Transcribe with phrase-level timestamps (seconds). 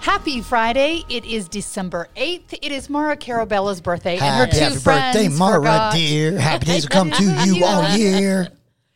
[0.00, 1.04] Happy Friday.
[1.08, 2.54] It is December 8th.
[2.62, 4.12] It is Maura Carabello's birthday.
[4.12, 6.38] and her Happy, two happy friends birthday, Maura, forgot- dear.
[6.38, 8.48] Happy days will come to you all year.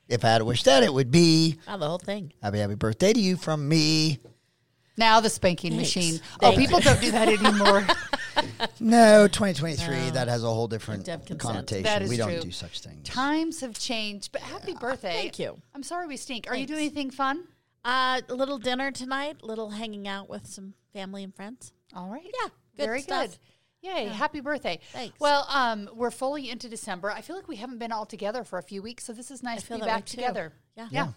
[0.09, 2.33] If I had to wish that, it would be Oh, the whole thing.
[2.43, 4.19] happy, happy birthday to you from me.
[4.97, 5.97] Now the spanking Thanks.
[5.97, 6.21] machine.
[6.43, 7.87] Oh, people don't do that anymore.
[8.81, 11.07] No, 2023, that has a whole different
[11.39, 11.85] connotation.
[11.85, 12.41] That is we don't true.
[12.41, 13.09] do such things.
[13.09, 15.13] Times have changed, but happy birthday.
[15.13, 15.61] Thank you.
[15.75, 16.47] I'm sorry we stink.
[16.49, 17.45] Are you doing anything fun?
[17.85, 21.73] Uh, a little dinner tonight, little hanging out with some family and friends.
[21.95, 22.25] All right.
[22.25, 23.27] Yeah, good Very stuff.
[23.29, 23.39] good.
[23.83, 24.79] Yay, happy birthday.
[24.93, 25.19] Thanks.
[25.19, 27.11] Well, um, we're fully into December.
[27.11, 29.43] I feel like we haven't been all together for a few weeks, so this is
[29.43, 30.17] nice I to be back way, too.
[30.19, 30.53] together.
[30.77, 30.89] Yeah.
[30.93, 31.09] Yeah.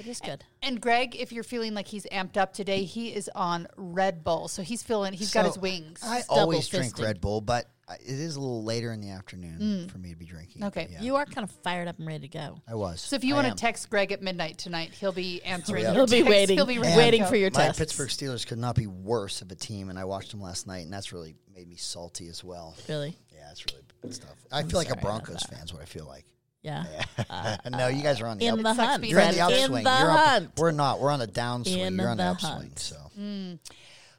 [0.00, 0.42] It is good.
[0.62, 4.48] And Greg, if you're feeling like he's amped up today, he is on Red Bull.
[4.48, 6.00] So he's feeling he's got his wings.
[6.02, 6.98] I always drink.
[6.98, 10.24] Red Bull, but it is a little later in the afternoon for me to be
[10.24, 10.62] drinking.
[10.62, 10.68] Mm.
[10.68, 10.88] Okay.
[10.90, 12.62] Yeah, You are kind of fired up and ready to go.
[12.66, 13.02] I was.
[13.02, 15.82] so if you I want to text Greg at midnight tonight, he'll be answering.
[15.82, 15.92] yeah.
[15.92, 16.30] He'll be texts.
[16.30, 17.78] waiting, He'll be ready to waiting for your text.
[17.78, 17.82] My.
[17.84, 20.84] Pittsburgh Steelers could not be worse of a team, and I watched them last night,
[20.84, 22.74] and that's really made me salty as well.
[22.88, 23.18] Really?
[23.30, 24.36] Yeah, that's really good stuff.
[24.50, 25.50] I feel like a Broncos that.
[25.56, 25.64] fan.
[25.64, 26.24] Is what I feel like.
[26.62, 26.84] Yeah.
[27.70, 29.04] no, you guys are on the In up- the hunt.
[29.04, 29.78] You're on the upswing.
[29.78, 30.50] In the You're up- hunt.
[30.58, 31.00] we're not.
[31.00, 31.78] We're on the downswing.
[31.78, 32.52] In You're on the the upswing.
[32.52, 32.78] hunt.
[32.78, 32.96] So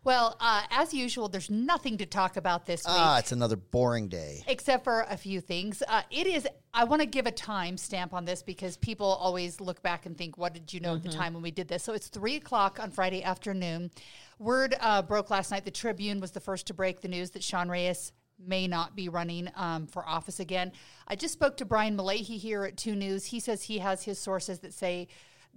[0.04, 2.96] Well, uh, as usual, there's nothing to talk about this week.
[2.98, 4.44] ah, it's another boring day.
[4.48, 5.84] except for a few things.
[5.88, 6.48] Uh, it is.
[6.74, 10.18] I want to give a time stamp on this because people always look back and
[10.18, 12.38] think, "What did you know at the time when we did this?" So it's three
[12.38, 13.92] o'clock on Friday afternoon.
[14.40, 15.66] Word uh, broke last night.
[15.66, 18.12] The Tribune was the first to break the news that Sean Reyes
[18.46, 20.72] may not be running um, for office again.
[21.08, 23.26] I just spoke to Brian Mullahy here at Two News.
[23.26, 25.08] He says he has his sources that say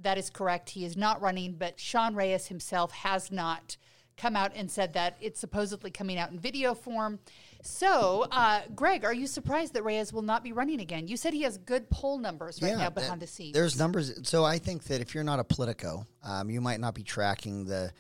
[0.03, 0.71] that is correct.
[0.71, 3.77] He is not running, but Sean Reyes himself has not
[4.17, 7.19] come out and said that it's supposedly coming out in video form.
[7.63, 11.09] So, uh, Greg, are you surprised that Reyes will not be running again?
[11.09, 13.55] You said he has good poll numbers right now that- behind the scenes.
[13.55, 14.29] There's numbers.
[14.29, 17.65] So I think that if you're not a Politico, um, you might not be tracking
[17.65, 17.93] the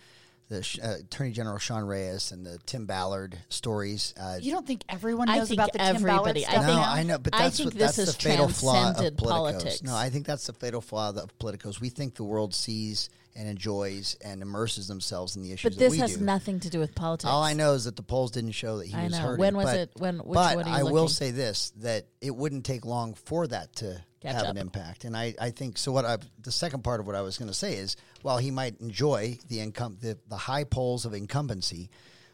[0.48, 4.12] the uh, Attorney General Sean Reyes and the Tim Ballard stories.
[4.20, 6.66] Uh, you don't think everyone I knows think about the Tim Ballard everybody- I stuff
[6.66, 6.72] no.
[6.74, 9.16] I know, but I that's think what this that's has the fatal flaw of transcended
[9.18, 9.28] Politicos.
[9.28, 9.82] politics.
[9.82, 11.80] No, I think that's the fatal flaw of Politicos.
[11.80, 15.84] We think the world sees and enjoys and immerses themselves in the issues But that
[15.84, 16.24] this we has do.
[16.24, 17.28] nothing to do with politics.
[17.28, 19.18] All I know is that the polls didn't show that he I was know.
[19.18, 19.38] hurting.
[19.40, 22.06] When was but, it- when- which but one are you I will say this: that
[22.20, 24.50] it wouldn't take long for that to Catch have up.
[24.50, 25.04] an impact.
[25.04, 25.92] And I, I think so.
[25.92, 28.50] What I the second part of what I was going to say is, while he
[28.50, 31.90] might enjoy the income, the, the high polls of incumbency.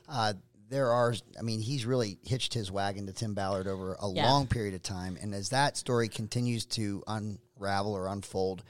[0.08, 0.34] Uh,
[0.68, 4.30] there are, I mean, he's really hitched his wagon to Tim Ballard over a Yeah.
[4.30, 8.62] long period of time, and as that story continues to unravel or unfold,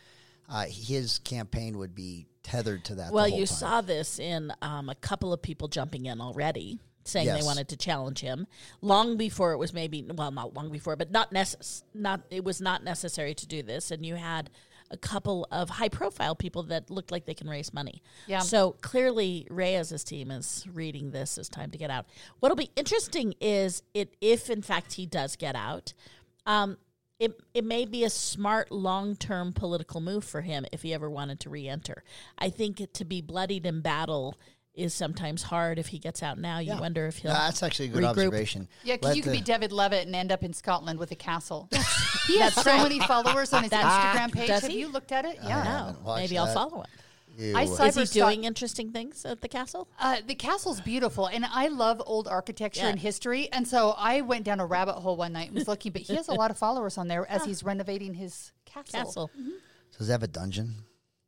[0.49, 3.13] uh, his campaign would be tethered to that.
[3.13, 3.57] Well, you time.
[3.57, 7.41] saw this in um, a couple of people jumping in already, saying Yes.
[7.41, 8.47] they wanted to challenge him
[8.81, 12.61] long before it was maybe well, not long before, but not necess- not it was
[12.61, 13.91] not necessary to do this.
[13.91, 14.51] And you had
[14.93, 18.03] a couple of high profile people that looked like they can raise money.
[18.27, 18.41] Yeah.
[18.41, 22.07] So clearly, Reyes's team is reading this as time to get out.
[22.41, 25.95] What'll be interesting is it if in fact he does get out.
[26.45, 26.77] Um,
[27.21, 31.09] it, it may be a smart long term political move for him if he ever
[31.09, 32.03] wanted to re enter.
[32.39, 34.37] I think to be bloodied in battle
[34.81, 36.59] is sometimes hard if he gets out now.
[36.59, 37.33] You wonder if he'll.
[37.33, 38.09] No, that's actually a good regroup.
[38.11, 38.69] observation.
[38.85, 41.17] Yeah, because you could the- be David Leavitt and end up in Scotland with a
[41.17, 41.69] castle.
[42.27, 44.49] he has so many followers on his Instagram page.
[44.49, 44.81] Does Have he?
[44.81, 45.39] you looked at it?
[45.43, 45.63] Yeah.
[45.63, 46.87] No, haven't watched maybe I'll follow him.
[47.39, 47.57] Ew.
[47.57, 49.89] I saw Is he cyberstalk- doing interesting things at the castle?
[49.99, 52.89] Uh, the castle's beautiful, and I love old architecture Yeah.
[52.89, 53.49] and history.
[53.53, 56.17] And so I went down a rabbit hole one night and was looking, but he
[56.17, 58.93] has a lot of followers on there as he's renovating his castle.
[58.93, 59.31] Castle.
[59.97, 60.75] Does it have a dungeon?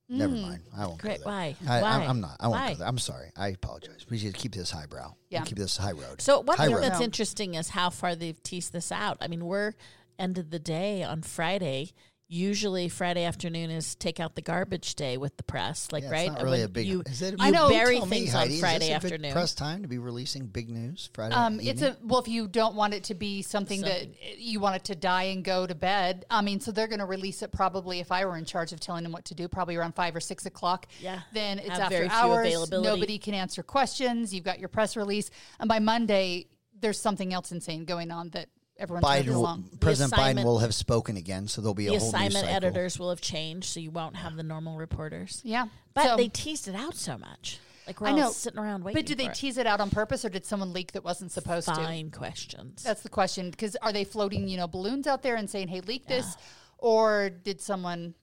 [0.09, 0.43] Never Mm.
[0.43, 0.63] mind.
[0.77, 1.01] I won't.
[1.01, 1.19] Great.
[1.19, 1.33] Go there.
[1.33, 1.57] Why?
[1.67, 1.91] I, Why?
[1.91, 2.37] I'm, I'm not.
[2.41, 2.69] I won't Why?
[2.73, 2.89] go there.
[2.89, 3.31] I'm sorry.
[3.37, 4.05] I apologize.
[4.11, 5.15] We should keep this highbrow.
[5.31, 5.41] Yeah.
[5.41, 6.21] We'll keep this high road.
[6.21, 6.83] So one high thing road.
[6.85, 9.17] that's interesting is how far they've teased this out.
[9.21, 9.73] I mean, we're
[10.19, 11.93] end of the day on Friday.
[12.35, 16.13] Usually Friday afternoon is take out the garbage day with the press, like Yeah, it's
[16.13, 16.29] right.
[16.31, 16.87] not And really when a big.
[16.87, 17.35] You, is it?
[17.39, 19.33] you know, bury Tell me, things Heidi, on is Friday this a good afternoon.
[19.33, 21.35] press time to be releasing big news Friday.
[21.35, 24.15] Um, it's a well, if you don't want it to be something, Something.
[24.23, 26.25] that you want it to die and go to bed.
[26.31, 28.01] I mean, so they're going to release it probably.
[28.01, 30.21] If I were in charge of telling them what to do, probably around five or
[30.21, 30.87] six o'clock.
[31.01, 31.21] Yeah.
[31.35, 32.47] Then it's Have after very few hours.
[32.47, 32.89] availability.
[32.89, 34.33] Nobody can answer questions.
[34.33, 35.31] You've got your press release,
[35.61, 36.47] and by Monday,
[36.81, 38.49] there's something else insane going on that
[38.83, 39.71] everyone's Biden, will, along.
[39.81, 42.55] President Biden will have spoken again, so there'll be The a whole new assignment cycle.
[42.57, 45.41] editors will have changed, so you won't have the normal reporters.
[45.45, 47.59] Yeah, But So- they teased it out so much.
[47.87, 49.01] Like we're I all know, sitting around waiting.
[49.03, 49.35] But did they it.
[49.35, 51.75] tease it out on purpose, or did someone leak that wasn't supposed to?
[51.75, 52.83] Fine questions.
[52.85, 53.51] That's the question.
[53.51, 56.37] Because are they floating, you know, balloons out there and saying, "Hey, leak this,"
[56.79, 58.15] or did someone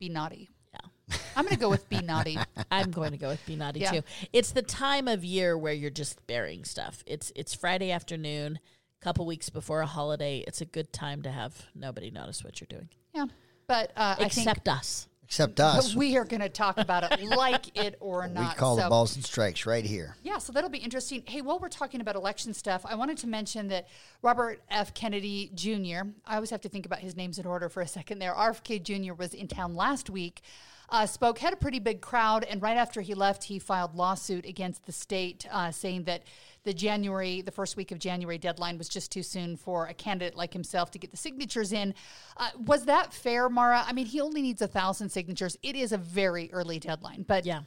[0.00, 0.50] be naughty?
[0.74, 1.16] Yeah.
[1.36, 2.36] I'm going to go with be naughty.
[2.72, 3.92] I'm going to go with Be Naughty Yeah.
[3.92, 4.02] too.
[4.32, 7.04] It's the time of year where you're just burying stuff.
[7.06, 8.58] It's it's Friday afternoon,
[9.06, 10.42] couple weeks before a holiday.
[10.48, 13.26] It's a good time to have nobody notice what you're doing, Yeah,
[13.68, 15.06] but uh, I think except us.
[15.22, 15.94] Except us.
[15.94, 18.54] we are going to talk about it like it or not.
[18.54, 18.82] We call so.
[18.82, 20.16] the balls and strikes right here.
[20.24, 21.22] Yeah, so that'll be interesting.
[21.24, 23.86] Hey, while we're talking about election stuff, I wanted to mention that
[24.22, 24.92] Robert F.
[24.92, 28.18] Kennedy Jr., I always have to think about his names in order for a second
[28.18, 28.34] there.
[28.34, 29.14] RFK Jr.
[29.14, 30.42] was in town last week,
[30.88, 34.46] uh, spoke, had a pretty big crowd, and right after he left, he filed lawsuit
[34.46, 36.22] against the state, uh, saying that
[36.66, 40.36] the January, the first week of January deadline was just too soon for a candidate
[40.36, 41.94] like himself to get the signatures in.
[42.36, 43.82] Uh, was that fair, Maura?
[43.86, 45.56] I mean, he only needs a thousand signatures.
[45.62, 47.62] It is a very early deadline, but Yeah.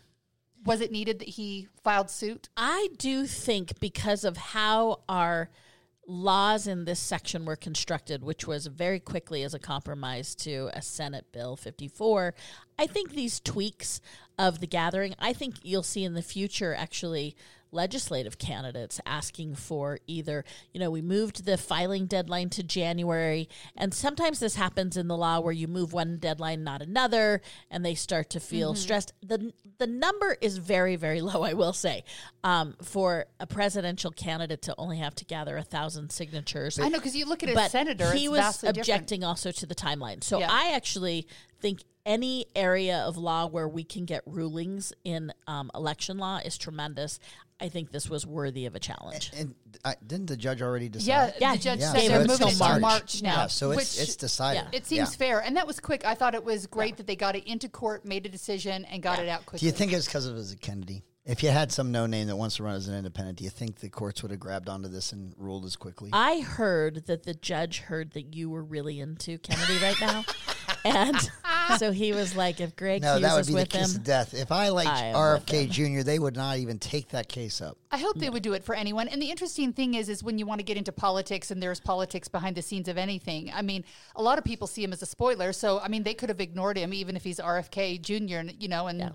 [0.66, 2.50] was it needed that he filed suit?
[2.58, 5.50] I do think because of how our
[6.06, 10.82] laws in this section were constructed, which was very quickly as a compromise to a
[10.82, 12.34] Senate Bill 54,
[12.78, 14.02] I think these tweaks
[14.38, 17.36] of the gathering, I think you'll see in the future actually
[17.72, 20.44] legislative candidates asking for either,
[20.74, 25.18] you know, we moved the filing deadline to January, and sometimes this happens in the
[25.18, 29.14] law where you move one deadline, not another, and they start to feel stressed.
[29.22, 32.04] The the number is very, very low, I will say,
[32.44, 36.80] um, for a presidential candidate to only have to gather a thousand signatures.
[36.80, 38.88] I know because you look at a but senator, he it's was vastly different.
[38.90, 40.24] objecting also to the timeline.
[40.24, 40.48] So Yeah.
[40.52, 41.28] I actually
[41.60, 46.58] think any area of law where we can get rulings in um, election law is
[46.58, 47.20] tremendous.
[47.62, 49.32] I think this was worthy of a challenge.
[49.38, 49.54] And
[49.84, 51.08] uh, didn't the judge already decide?
[51.08, 52.82] Yeah, Yeah, the judge Yeah, said so they're it's moving it till to March.
[52.82, 53.36] March now.
[53.36, 54.64] Yeah, so it's which it's decided.
[54.72, 54.78] yeah.
[54.78, 55.18] it seems Yeah.
[55.18, 56.06] fair, and that was quick.
[56.06, 59.04] I thought it was great that they got it into court, made a decision, and
[59.04, 59.26] got Yeah.
[59.26, 59.60] it out quickly.
[59.60, 61.04] Do you think it's because of his Kennedy?
[61.26, 63.52] If you had some no name that wants to run as an independent, do you
[63.52, 66.10] think the courts would have grabbed onto this and ruled as quickly?
[66.14, 70.26] I heard that the judge heard that you were really into Kennedy right now,
[70.86, 71.18] and
[71.78, 73.92] so he was like, "If Greg no, Hughes that would is be the with kiss
[73.94, 74.34] him, of death.
[74.34, 77.62] If I liked I am with RFK Jr., they would not even take that case
[77.62, 77.78] up.
[77.92, 79.08] I hope they would do it for anyone.
[79.08, 81.80] And the interesting thing is, is when you want to get into politics and there's
[81.80, 83.52] politics behind the scenes of anything.
[83.54, 83.84] I mean,
[84.16, 85.54] a lot of people see him as a spoiler.
[85.54, 88.38] So I mean, they could have ignored him even if he's RFK Jr.
[88.38, 89.10] and you know, and Yeah.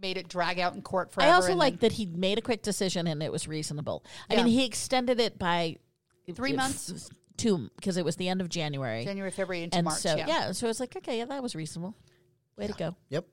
[0.00, 1.30] made it drag out in court forever.
[1.30, 4.04] I also and like then that he made a quick decision and it was reasonable.
[4.28, 4.42] I Yeah.
[4.44, 5.76] mean, he extended it by
[6.34, 7.10] Three if- months?
[7.36, 9.98] Two because it was the end of January, January, February into and March.
[9.98, 10.52] so yeah.
[10.52, 11.94] so it's like, okay, yeah, that was reasonable.
[12.56, 12.94] Way to go.
[13.08, 13.24] Yep.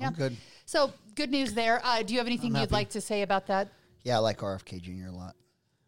[0.00, 0.06] Yeah.
[0.06, 0.36] I'm good.
[0.64, 1.80] So good news there.
[1.84, 2.74] Uh, do you have anything I'm you'd happy.
[2.74, 3.68] like to say about that?
[4.04, 5.08] Yeah, I like RFK Jr.
[5.08, 5.34] a lot.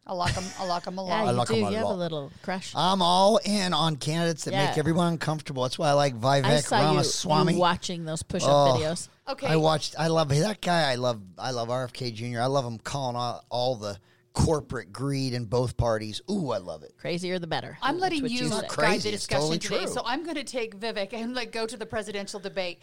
[0.05, 0.43] I'll lock them.
[0.59, 1.27] I'll lock them Yeah, along.
[1.27, 1.53] you like do.
[1.55, 1.97] him a You have a lot.
[1.97, 2.73] little crush.
[2.75, 4.65] I'm all in on candidates that Yeah.
[4.67, 5.63] make everyone uncomfortable.
[5.63, 7.53] That's why I like I Vivek saw you, Ramaswamy.
[7.53, 8.77] you watching those push-up Oh.
[8.77, 9.07] videos.
[9.29, 9.47] Okay.
[9.47, 9.95] I watched.
[9.97, 10.91] I love that guy.
[10.91, 11.21] I love.
[11.39, 12.41] I love RFK Jr.
[12.41, 13.97] I love him calling out all the
[14.33, 16.21] corporate greed in both parties.
[16.29, 16.97] Ooh, I love it.
[16.97, 17.77] Crazier the better.
[17.81, 18.61] I'm letting what you, say.
[18.61, 19.09] guide crazy.
[19.09, 19.77] the discussion totally today.
[19.85, 19.87] true.
[19.87, 22.79] So I'm going to take Vivek and like go to the presidential debate.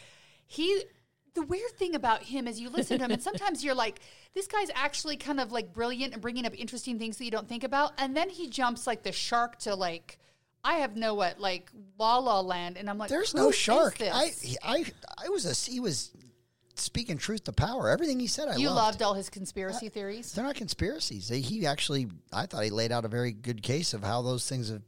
[0.46, 0.84] He,
[1.34, 4.00] the weird thing about him is you listen to him, and sometimes you're like,
[4.34, 7.48] this guy's actually kind of like brilliant and bringing up interesting things that you don't
[7.48, 10.18] think about, and then he jumps like the shark to like.
[10.62, 13.54] I have no what like La La Land, and I'm like, There's who no is
[13.54, 13.96] shark.
[13.96, 14.12] this?
[14.12, 14.32] I.
[14.62, 14.84] I.
[15.24, 15.70] I was a.
[15.70, 16.10] He was
[16.80, 17.88] speaking truth to power.
[17.88, 18.76] Everything he said, I you loved.
[19.00, 20.32] loved all his conspiracy theories.
[20.32, 21.28] They're not conspiracies.
[21.28, 24.48] They, he actually, I thought he laid out a very good case of how those
[24.48, 24.82] things have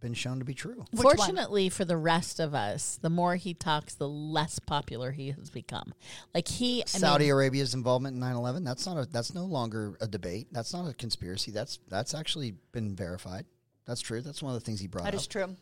[0.00, 0.84] been shown to be true.
[0.92, 1.16] Which one?
[1.16, 5.50] Fortunately for the rest of us, the more he talks, the less popular he has
[5.50, 5.92] become.
[6.34, 8.64] Like he, I Saudi mean, Arabia's involvement in 9/11.
[8.64, 9.06] That's not a.
[9.10, 10.48] That's no longer a debate.
[10.52, 11.50] That's not a conspiracy.
[11.50, 13.44] That's that's actually been verified.
[13.86, 14.20] That's true.
[14.20, 15.20] That's one of the things he brought That up.
[15.20, 15.56] is true.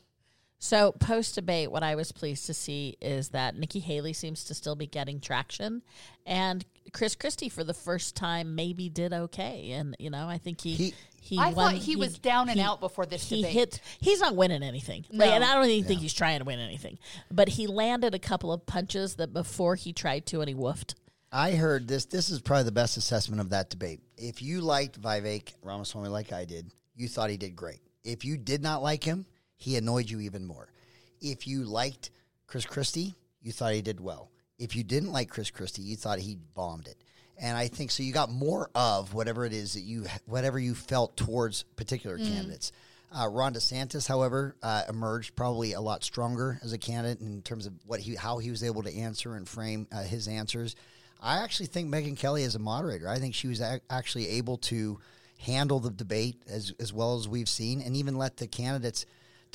[0.59, 4.55] So post debate, what I was pleased to see is that Nikki Haley seems to
[4.55, 5.83] still be getting traction,
[6.25, 9.73] and Chris Christie for the first time maybe did okay.
[9.73, 11.39] And you know, I think he He- he.
[11.39, 13.53] I won- thought he was down and out before this He debate.
[13.53, 13.81] hit.
[14.01, 16.99] He's not winning anything, Like, and I don't even think he's trying to win anything.
[17.31, 20.95] But he landed a couple of punches that before he tried to, and he woofed.
[21.33, 22.07] I heard this.
[22.07, 24.01] This is probably the best assessment of that debate.
[24.17, 27.81] If you liked Vivek Ramaswamy like I did, you thought he did great.
[28.05, 30.73] If you did not like him, he annoyed you even more.
[31.21, 32.11] If you liked
[32.47, 34.31] Chris Christie, you thought he did well.
[34.59, 36.97] If you didn't like Chris Christie, you thought he bombed it.
[37.39, 38.03] And I think so.
[38.03, 42.73] You got more of whatever it is that you, whatever you felt towards particular candidates.
[43.13, 47.67] Uh, Ron DeSantis, however, uh, emerged probably a lot stronger as a candidate in terms
[47.67, 50.75] of what he, how he was able to answer and frame uh, his answers.
[51.21, 53.09] I actually think Megyn Kelly is a moderator.
[53.09, 54.99] I think she was ac- actually able to
[55.39, 59.07] handle the debate as as well as we've seen, and even let the candidates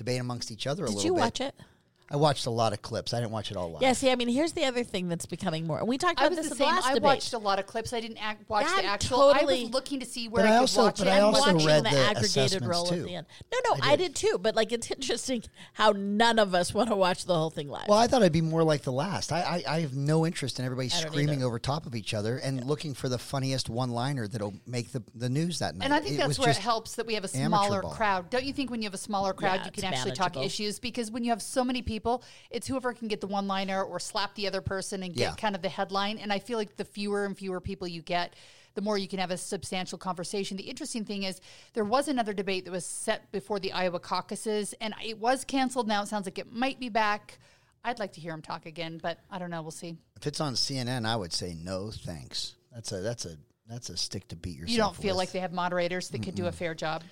[0.01, 1.19] debate amongst each other a Did little you bit.
[1.21, 1.55] watch it?
[2.11, 3.13] I watched a lot of clips.
[3.13, 3.81] I didn't watch it all live.
[3.81, 5.79] Yeah, see, I mean, here's the other thing that's becoming more.
[5.79, 6.75] And we talked I about was this the in the same.
[6.75, 7.03] last I debate.
[7.03, 7.93] watched a lot of clips.
[7.93, 9.29] I didn't act, watch Yeah, the I'm actual.
[9.29, 11.09] I totally- was looking to see where But I I could also- watch but it.
[11.11, 12.95] I and also watch watching read the, the aggregated assessments, roll too.
[12.95, 13.27] at the end.
[13.51, 14.13] No, no, I I did.
[14.13, 14.15] did.
[14.15, 14.37] too.
[14.41, 17.87] But like, it's interesting how none of us want to watch the whole thing live.
[17.87, 19.31] Well, I thought I'd be more like the last.
[19.31, 21.45] I, I, I have no interest in everybody don't screaming either.
[21.45, 25.29] over top of each other and looking for the funniest one-liner that'll make the, the
[25.29, 25.85] news that night.
[25.85, 27.47] And I think It that's was where it just- helps that we have a amateur
[27.65, 27.91] smaller ball.
[27.91, 28.29] crowd.
[28.29, 30.35] Don't you think when you have a smaller crowd, Yeah, you can it's actually talk
[30.35, 30.45] manageable.
[30.45, 30.79] issues?
[30.79, 33.99] Because when you have so many people, it's whoever can get the one liner or
[33.99, 35.35] slap the other person and get Yeah.
[35.35, 36.17] kind of the headline.
[36.17, 38.35] And I feel like the fewer and fewer people you get,
[38.73, 40.57] the more you can have a substantial conversation.
[40.57, 41.39] The interesting thing is,
[41.73, 45.87] there was another debate that was set before the Iowa caucuses, and it was canceled.
[45.87, 47.37] Now it sounds like it might be back.
[47.83, 49.61] I'd like to hear him talk again, but I don't know.
[49.61, 49.97] We'll see.
[50.15, 52.55] If it's on CNN, I would say no thanks.
[52.73, 54.69] That's a that's a that's a stick to beat yourself.
[54.71, 55.17] You don't feel with.
[55.17, 57.03] like they have moderators that could do a fair job.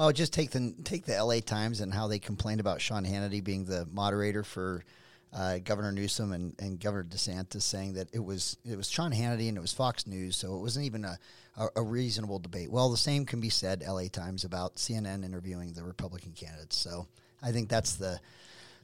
[0.00, 1.40] Oh, just take the take the L.A.
[1.40, 4.84] Times and how they complained about Sean Hannity being the moderator for
[5.32, 9.48] uh, Governor Newsom and, and Governor DeSantis, saying that it was it was Sean Hannity
[9.48, 11.18] and it was Fox News, so it wasn't even a,
[11.56, 12.70] a, a reasonable debate.
[12.70, 14.08] Well, the same can be said L.A.
[14.08, 16.76] Times about CNN interviewing the Republican candidates.
[16.76, 17.08] So
[17.42, 18.20] I think that's the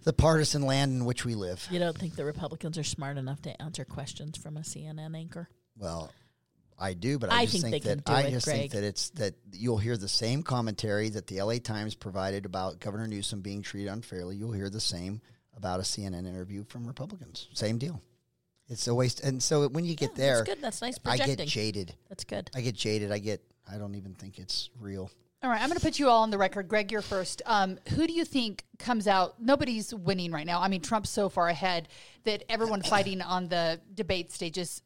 [0.02, 1.66] the partisan land in which we live.
[1.70, 5.48] you don't think the Republicans are smart enough to answer questions from a CNN anchor?
[5.78, 6.12] Well,
[6.78, 8.58] I do, but I, I just think think, that I it, just Greg.
[8.58, 12.80] think that it's that you'll hear the same commentary that the LA Times provided about
[12.80, 14.36] Governor Newsom being treated unfairly.
[14.36, 15.20] You'll hear the same
[15.56, 17.48] about a CNN interview from Republicans.
[17.52, 18.02] Same deal.
[18.68, 19.20] It's a waste.
[19.20, 20.62] And so when you get Yeah, there, That's good.
[20.62, 21.94] That's nice I get jaded.
[22.08, 22.50] That's good.
[22.54, 23.12] I get jaded.
[23.12, 23.42] I get.
[23.70, 25.10] I don't even think it's real.
[25.42, 26.68] All right, I'm going to put you all on the record.
[26.68, 27.42] Greg, you're first.
[27.44, 29.34] Um, who do you think comes out?
[29.38, 30.62] Nobody's winning right now.
[30.62, 31.88] I mean, Trump's so far ahead
[32.24, 34.80] that everyone fighting on the debate stage is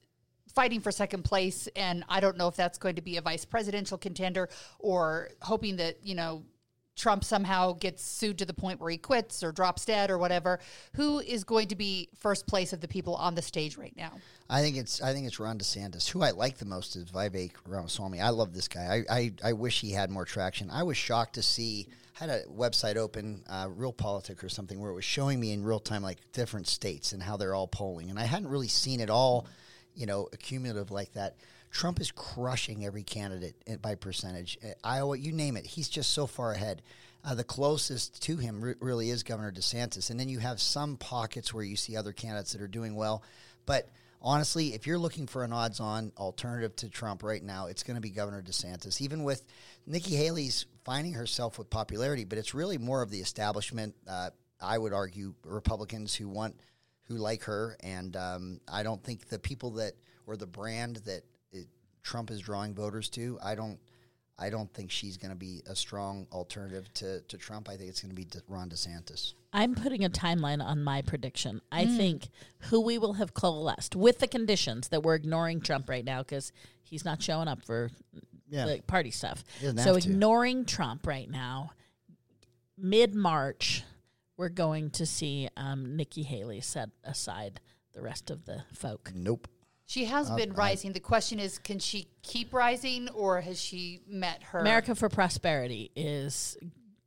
[0.59, 1.69] fighting for second place.
[1.77, 4.49] And I don't know if that's going to be a vice presidential contender
[4.81, 6.43] or hoping that, you know,
[6.97, 10.59] Trump somehow gets sued to the point where he quits or drops dead or whatever.
[10.97, 14.11] Who is going to be first place of the people on the stage right now?
[14.51, 16.09] I think it's I think it's Ron DeSantis.
[16.09, 18.21] Who I like the most is Vivek Ramaswamy.
[18.21, 19.05] I love this guy.
[19.09, 20.71] I, I, I wish he had more traction.
[20.73, 24.91] I was shocked to see had a website open, uh, Real Politic or something, where
[24.91, 28.11] it was showing me in real time like different states and how they're all polling,
[28.11, 29.47] and I hadn't really seen it all,
[29.99, 31.37] you know, accumulative like that.
[31.71, 34.57] Trump is crushing every candidate by percentage.
[34.65, 36.83] Uh, Iowa, you name it, he's just so far ahead.
[37.25, 40.97] Uh, the closest to him re- really is Governor DeSantis, and then you have some
[40.97, 43.23] pockets where you see other candidates that are doing well,
[43.67, 43.89] but
[44.23, 47.97] honestly, if you're looking for an odds on alternative to Trump right now, it's going
[47.97, 49.01] to be Governor DeSantis.
[49.01, 49.45] Even with
[49.87, 53.95] Nikki Haley's finding herself with popularity, but it's really more of the establishment.
[54.09, 56.59] Uh, I would argue Republicans who want,
[57.09, 59.95] who like her, and um, I don't think the people that
[60.27, 61.23] or the brand that
[61.53, 61.67] it,
[62.03, 63.39] Trump is drawing voters to.
[63.43, 63.79] I don't.
[64.41, 67.69] I don't think she's going to be a strong alternative to, to Trump.
[67.69, 69.33] I think it's going to be De- Ron DeSantis.
[69.53, 71.61] I'm putting a timeline on my prediction.
[71.73, 71.97] I Hmm.
[71.97, 72.29] think
[72.71, 76.53] who we will have coalesced with the conditions that we're ignoring Trump right now because
[76.85, 77.91] he's not showing up for
[78.49, 78.67] Yeah.
[78.67, 79.43] the party stuff.
[79.79, 81.73] So ignoring Trump right now,
[82.77, 83.83] mid March,
[84.39, 87.61] we're going to see um, Nikki Haley set aside
[87.93, 89.11] the rest of the folk.
[89.15, 89.49] Nope.
[89.85, 90.93] She has been rising.
[90.93, 95.91] The question is, can she keep rising or has she met her America for Prosperity
[95.97, 96.57] is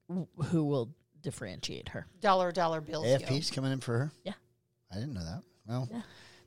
[0.10, 0.90] w- who will
[1.22, 2.08] differentiate her.
[2.20, 3.06] dollar dollar bills?
[3.06, 3.18] yo?
[3.18, 4.12] AFP's coming in for her.
[4.24, 4.34] Yeah.
[4.92, 5.44] I didn't know that.
[5.68, 5.90] Well,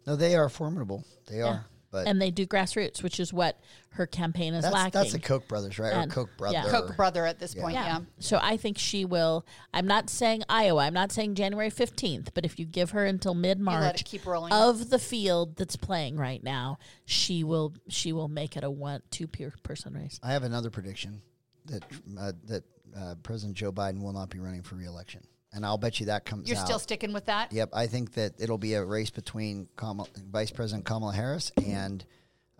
[0.08, 1.04] no, they are formidable.
[1.28, 1.44] They Yeah.
[1.46, 1.66] are.
[1.94, 3.56] But and they do grassroots, which is what
[3.90, 5.00] her campaign is that's, lacking.
[5.00, 5.92] that's the Koch brothers, right?
[5.92, 6.54] And- or Koch brother.
[6.56, 6.68] yeah.
[6.68, 8.00] Koch brother at this point, yeah.
[8.18, 9.46] So I think she will.
[9.72, 10.82] I'm not saying Iowa.
[10.82, 12.30] I'm not saying January 15th.
[12.34, 14.52] But if you give her until mid March keep rolling.
[14.52, 17.74] of the field that's playing right now, she will.
[17.88, 20.18] She will make it a one two person race.
[20.20, 21.22] I have another prediction
[21.66, 21.84] that
[22.18, 22.64] uh, that
[22.98, 25.24] uh, President Joe Biden will not be running for reelection,
[25.54, 26.48] and I'll bet you that comes.
[26.48, 26.66] You're out.
[26.66, 27.52] still sticking with that?
[27.52, 32.04] Yep, I think that it'll be a race between Kamala, Vice President Kamala Harris and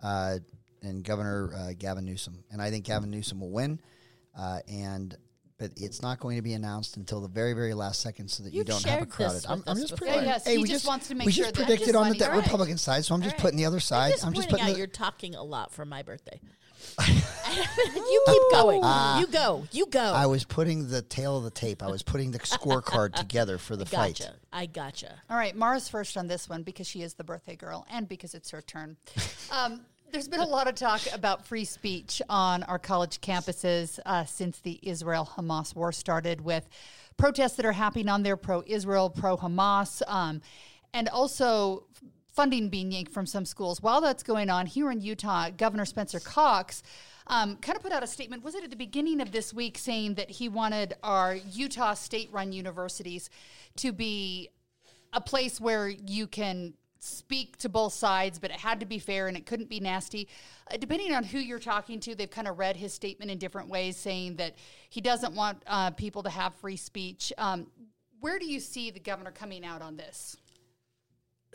[0.01, 0.37] uh,
[0.81, 3.79] and Governor uh, Gavin Newsom, and I think Gavin Newsom will win.
[4.37, 5.15] Uh, and
[5.57, 8.53] but it's not going to be announced until the very very last second, so that
[8.53, 9.45] you You've don't have a crowded.
[9.47, 10.23] I'm, I'm just predicting.
[10.23, 12.19] Yeah, yes, he we just wants to make we sure just predicted on the funny.
[12.19, 12.43] de- All right.
[12.43, 13.41] Republican side, so I'm just right.
[13.41, 14.05] putting the other side.
[14.05, 16.39] I'm just I'm just putting out the, you're talking a lot for my birthday.
[17.07, 18.81] you keep going.
[19.19, 19.67] you go.
[19.71, 20.13] You go.
[20.13, 21.83] I was putting the tail of the tape.
[21.83, 24.19] I was putting the scorecard together for the fight.
[24.19, 24.35] gotcha.
[24.51, 25.15] I gotcha.
[25.29, 28.33] All right, Maura's first on this one because she is the birthday girl and because
[28.33, 28.97] it's her turn.
[29.51, 34.23] Um, there's been a lot of talk about free speech on our college campuses uh,
[34.25, 36.67] since the Israel Hamas war started, with
[37.17, 40.41] protests that are happening on there pro Israel, pro Hamas, um,
[40.93, 41.83] and also
[42.35, 43.81] funding being yanked from some schools.
[43.81, 46.83] While that's going on here in Utah, Governor Spencer Cox
[47.27, 48.43] um, kind of put out a statement.
[48.43, 52.51] Was it at the beginning of this week saying that he wanted our Utah state-run
[52.51, 53.29] universities
[53.77, 54.49] to be
[55.13, 59.27] a place where you can speak to both sides, but it had to be fair
[59.27, 60.27] and it couldn't be nasty.
[60.71, 63.69] Uh, depending on who you're talking to, they've kind of read his statement in different
[63.69, 64.55] ways, saying that
[64.89, 67.31] he doesn't want uh, people to have free speech.
[67.37, 67.67] Um,
[68.19, 70.35] where do you see the governor coming out on this?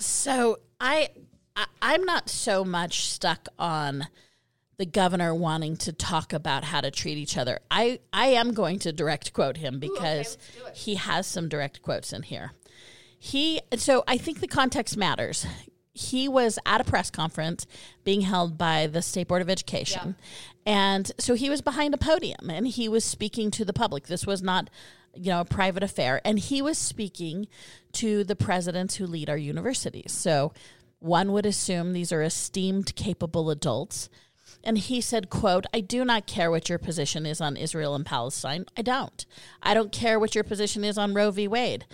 [0.00, 1.10] So I,
[1.54, 4.06] I I'm not so much stuck on
[4.78, 7.58] the governor wanting to talk about how to treat each other.
[7.70, 10.76] I I am going to direct quote him because do it.
[10.76, 12.52] he has some direct quotes in here.
[13.18, 15.46] He so I think the context matters.
[15.92, 17.66] He was at a press conference
[18.04, 20.16] being held by the State Board of Education.
[20.64, 24.06] And so he was behind a podium and he was speaking to the public.
[24.06, 24.70] This was not
[25.14, 26.20] you know, a private affair.
[26.24, 27.48] And he was speaking
[27.92, 30.12] to the presidents who lead our universities.
[30.12, 30.52] So
[30.98, 34.08] one would assume these are esteemed, capable adults.
[34.62, 38.04] And he said, quote, I do not care what your position is on Israel and
[38.04, 38.66] Palestine.
[38.76, 39.24] I don't.
[39.62, 41.48] I don't care what your position is on Roe v.
[41.48, 41.86] Wade.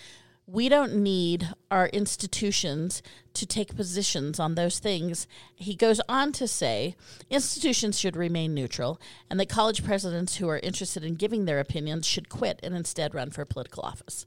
[0.47, 3.03] We don't need our institutions
[3.35, 5.27] to take positions on those things.
[5.57, 6.95] He goes on to say
[7.29, 12.07] institutions should remain neutral and that college presidents who are interested in giving their opinions
[12.07, 14.25] should quit and instead run for political office.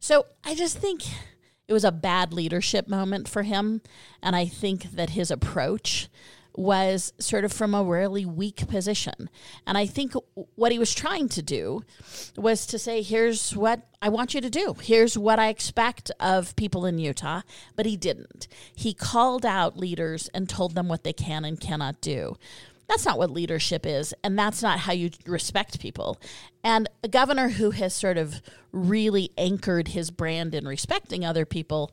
[0.00, 1.02] So I just think
[1.68, 3.80] it was a bad leadership moment for him.
[4.22, 6.08] And I think that his approach
[6.56, 9.28] was sort of from a really weak position.
[9.66, 10.12] And I think
[10.54, 11.82] what he was trying to do
[12.36, 14.76] was to say, here's what I want you to do.
[14.80, 17.42] Here's what I expect of people in Utah.
[17.76, 18.46] But he didn't.
[18.74, 22.36] He called out leaders and told them what they can and cannot do.
[22.86, 26.20] That's not what leadership is, and that's not how you respect people.
[26.62, 28.42] And a governor who has sort of
[28.72, 31.90] really anchored his brand in respecting other people,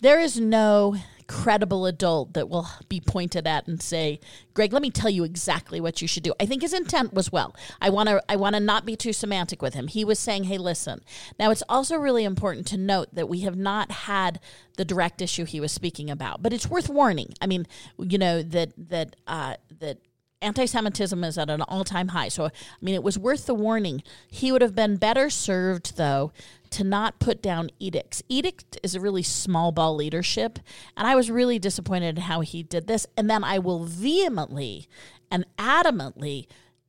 [0.00, 0.96] there is no
[1.32, 4.20] credible adult that will be pointed at and say,
[4.52, 7.32] "Greg, let me tell you exactly what you should do." I think his intent was
[7.32, 7.56] well.
[7.80, 9.88] I want to I want to not be too semantic with him.
[9.88, 11.02] He was saying, "Hey, listen."
[11.38, 14.40] Now, it's also really important to note that we have not had
[14.76, 17.32] the direct issue he was speaking about, but it's worth warning.
[17.40, 17.66] I mean,
[17.98, 19.98] you know that that uh, that
[20.42, 22.28] anti-Semitism is at an all-time high.
[22.28, 24.02] So, I mean, it was worth the warning.
[24.28, 26.32] He would have been better served, though,
[26.72, 28.22] to not put down edicts.
[28.28, 30.58] Edict is a really small ball leadership,
[30.96, 33.06] and I was really disappointed in how he did this.
[33.16, 34.88] And then I will vehemently
[35.30, 36.46] and adamantly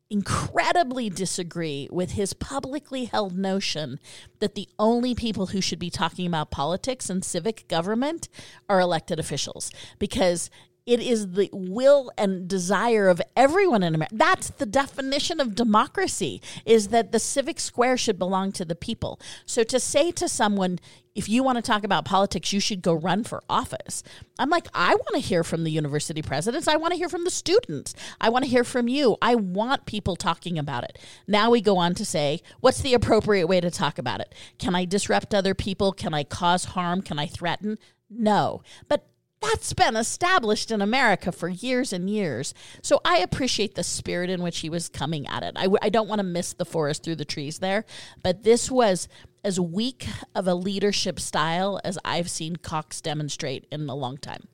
[0.10, 4.00] incredibly disagree with his publicly held notion
[4.40, 8.30] that the only people who should be talking about politics and civic government
[8.70, 10.52] are elected officials because
[10.86, 14.16] it is the will and desire of everyone in America.
[14.16, 19.20] That's the definition of democracy is that the civic square should belong to the people.
[19.46, 20.80] So to say to someone,
[21.16, 24.04] if you want to talk about politics, you should go run for office.
[24.40, 26.68] I'm like, I want to hear from the university presidents.
[26.68, 27.94] I want to hear from the students.
[28.20, 29.18] I want to hear from you.
[29.22, 30.98] I want people talking about it.
[31.28, 34.34] Now we go on to say, what's the appropriate way to talk about it?
[34.58, 35.94] Can I disrupt other people?
[35.94, 37.02] Can I cause harm?
[37.02, 37.78] Can I threaten?
[38.10, 38.64] No.
[38.88, 39.08] But
[39.44, 42.54] that's been established in America for years and years.
[42.82, 45.54] So I appreciate the spirit in which he was coming at it.
[45.56, 47.86] I, I don't want to miss the forest through the trees there,
[48.24, 49.08] but this was
[49.44, 54.48] as weak of a leadership style as I've seen Cox demonstrate in a long time.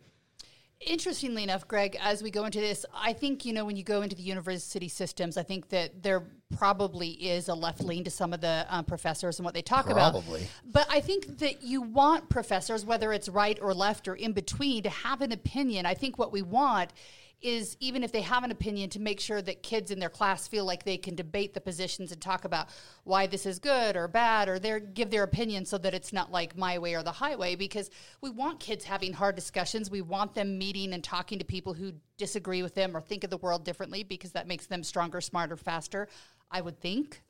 [0.81, 4.01] Interestingly enough, Greg, as we go into this, I think, you know, when you go
[4.01, 6.23] into the university systems, I think that there
[6.55, 9.89] probably is a left lean to some of the um, professors and what they talk
[9.89, 10.13] about.
[10.13, 10.47] Probably.
[10.63, 14.83] But I think that you want professors, whether it's right or left or in between,
[14.83, 15.85] to have an opinion.
[15.85, 16.93] I think what we want
[17.41, 20.47] is even if they have an opinion to make sure that kids in their class
[20.47, 22.67] feel like they can debate the positions and talk about
[23.03, 26.31] why this is good or bad or their give their opinion so that it's not
[26.31, 27.89] like my way or the highway because
[28.21, 29.89] we want kids having hard discussions.
[29.89, 33.29] We want them meeting and talking to people who disagree with them or think of
[33.29, 36.07] the world differently because that makes them stronger smarter faster
[36.51, 37.21] i would think.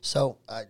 [0.00, 0.62] So, uh,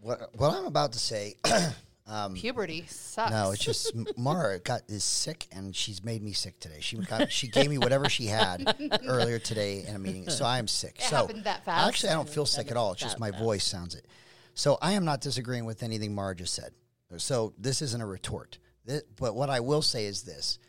[0.00, 1.34] what what I'm about to say,
[2.08, 6.60] Um, puberty sucks no, it's just Maura got is sick, and she's made me sick
[6.60, 6.78] today.
[6.80, 10.58] She got she gave me whatever she had earlier today in a meeting, so I
[10.58, 10.96] am sick.
[11.00, 11.88] so happened that fast?
[11.88, 12.92] Actually, I don't feel sick at all.
[12.92, 14.06] It's just my voice sounds it.
[14.54, 16.70] So I am not disagreeing with anything Maura just said.
[17.16, 18.58] So this isn't a retort.
[18.86, 20.60] Thi- but what I will say is this: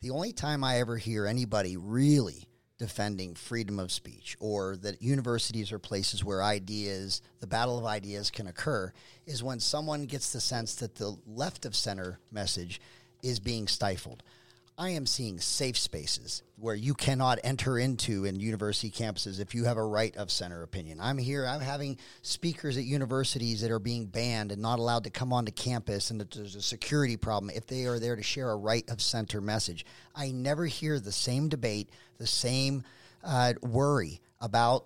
[0.00, 2.46] the only time I ever hear anybody really
[2.78, 8.30] defending freedom of speech or that universities are places where ideas, the battle of ideas
[8.30, 8.92] can occur,
[9.26, 12.80] is when someone gets the sense that the left of center message
[13.22, 14.22] is being stifled.
[14.78, 19.64] I am seeing safe spaces where you cannot enter into in university campuses if you
[19.64, 20.98] have a right of center opinion.
[21.00, 25.10] I'm here, I'm having speakers at universities that are being banned and not allowed to
[25.10, 28.50] come onto campus, and that there's a security problem if they are there to share
[28.50, 29.86] a right of center message.
[30.14, 32.84] I never hear the same debate, the same
[33.24, 34.84] uh, worry about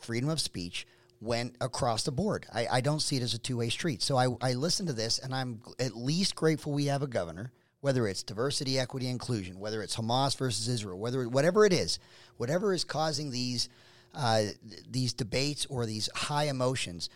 [0.00, 0.86] freedom of speech
[1.20, 2.46] went across the board.
[2.52, 4.02] I, I don't see it as a two way street.
[4.02, 7.52] So I, I listen to this and I'm at least grateful we have a governor,
[7.82, 11.98] whether it's diversity, equity, inclusion, whether it's Hamas versus Israel, whether whatever it is,
[12.38, 13.68] whatever is causing these
[14.14, 14.44] uh,
[14.90, 17.10] these debates or these high emotions,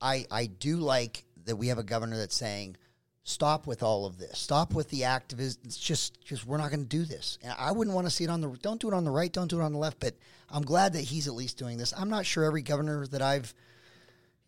[0.00, 2.76] I, I do like that we have a governor that's saying,
[3.22, 4.38] stop with all of this.
[4.38, 5.60] Stop with the activism.
[5.64, 7.38] It's just, just we're not going to do this.
[7.42, 8.48] And I wouldn't want to see it on the.
[8.62, 9.32] Don't do it on the right.
[9.32, 10.00] Don't do it on the left.
[10.00, 10.14] But
[10.50, 11.92] I'm glad that he's at least doing this.
[11.96, 13.54] I'm not sure every governor that I've,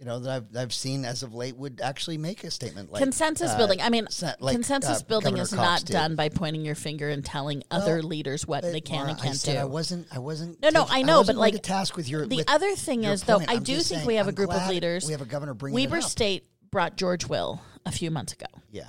[0.00, 3.02] you know, that I've I've seen as of late would actually make a statement like
[3.02, 3.82] consensus uh, building.
[3.82, 4.08] I mean,
[4.40, 5.92] like, consensus uh, building Governor is Cox not did.
[5.92, 9.52] done by pointing your finger and telling other leaders what they can and can't said
[9.52, 9.58] do.
[9.58, 10.06] I wasn't.
[10.10, 10.60] I wasn't.
[10.62, 12.26] No, no, taking- I know, wasn't but, like, task with your.
[12.26, 13.50] the with other thing is, though, point.
[13.50, 15.04] I I'm do think saying, we have a I'm group of leaders.
[15.04, 16.00] We have a governor bringing Weber.
[16.00, 18.46] State brought George Will a few months ago.
[18.70, 18.84] Yeah.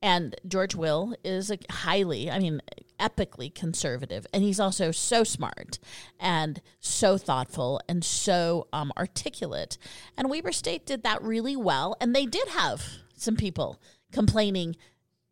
[0.00, 2.60] And George Will is a highly, I mean,
[3.02, 4.26] epically conservative.
[4.32, 5.78] And he's also so smart
[6.20, 9.76] and so thoughtful and so um, articulate.
[10.16, 11.96] And Weber State did that really well.
[12.00, 12.82] And they did have
[13.16, 13.80] some people
[14.12, 14.76] complaining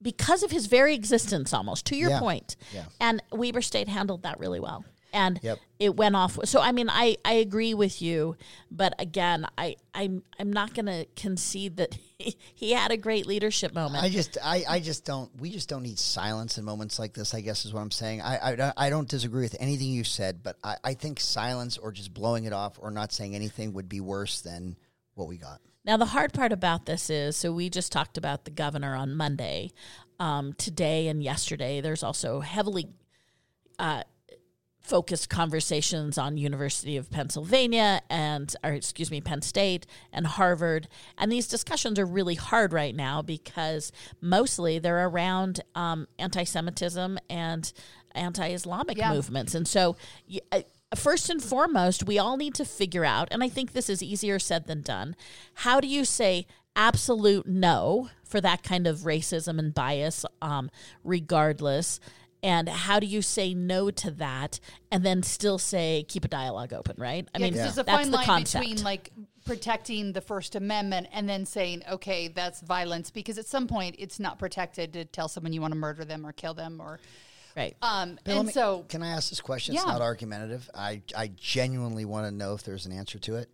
[0.03, 2.19] because of his very existence almost, to your Yeah.
[2.19, 2.57] point.
[2.75, 2.85] Yeah.
[3.01, 4.85] And Weber State handled that really well.
[5.13, 5.59] And Yep.
[5.79, 6.39] it went off.
[6.45, 8.37] So I mean, I, I agree with you,
[8.71, 13.27] but again, I I'm I'm not going to concede that he, he had a great
[13.27, 14.05] leadership moment.
[14.05, 15.31] I just, I, I just don't.
[15.41, 17.35] We just don't need silence in moments like this.
[17.35, 18.23] I guess is what I'm saying.
[18.23, 21.93] I, I, I don't disagree with anything you said, but I, I think silence or
[21.93, 24.77] just blowing it off or not saying anything would be worse than
[25.15, 25.61] what we got.
[25.85, 29.15] Now, the hard part about this is so we just talked about the governor on
[29.15, 29.73] Monday.
[30.19, 32.89] Um, today and yesterday, there's also heavily
[33.79, 34.03] uh,
[34.83, 40.89] focused conversations on University of Pennsylvania and, or excuse me, Penn State and Harvard.
[41.19, 47.19] And these discussions are really hard right now because mostly they're around um, anti Semitism
[47.29, 47.73] and
[48.15, 49.13] anti Islamic Yeah.
[49.13, 49.55] movements.
[49.55, 49.97] And so,
[50.29, 50.63] y- uh,
[50.97, 54.39] first and foremost, we all need to figure out, and I think this is easier
[54.41, 55.15] said than done.
[55.55, 60.71] How do you say absolute no for that kind of racism and bias, um,
[61.05, 62.01] regardless?
[62.43, 66.73] And how do you say no to that and then still say keep a dialogue
[66.73, 67.29] open, right?
[67.35, 68.65] I Yeah, mean, 'cause there's a that's fine the line concept.
[68.67, 69.11] between like
[69.45, 74.19] protecting the First Amendment and then saying, okay, that's violence, because at some point it's
[74.21, 76.99] not protected to tell someone you want to murder them or kill them or.
[77.57, 77.77] right.
[77.83, 79.75] Um, Bill, and me- so, can I ask this question?
[79.75, 80.71] It's not argumentative.
[80.75, 83.51] I, I genuinely want to know if there's an answer to it.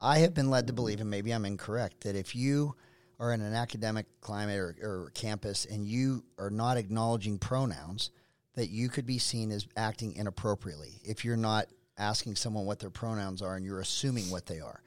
[0.00, 2.74] I have been led to believe, and maybe I'm incorrect, that if you
[3.18, 8.10] are in an academic climate or, or campus and you are not acknowledging pronouns,
[8.54, 11.66] that you could be seen as acting inappropriately if you're not
[11.98, 14.82] asking someone what their pronouns are and you're assuming what they are.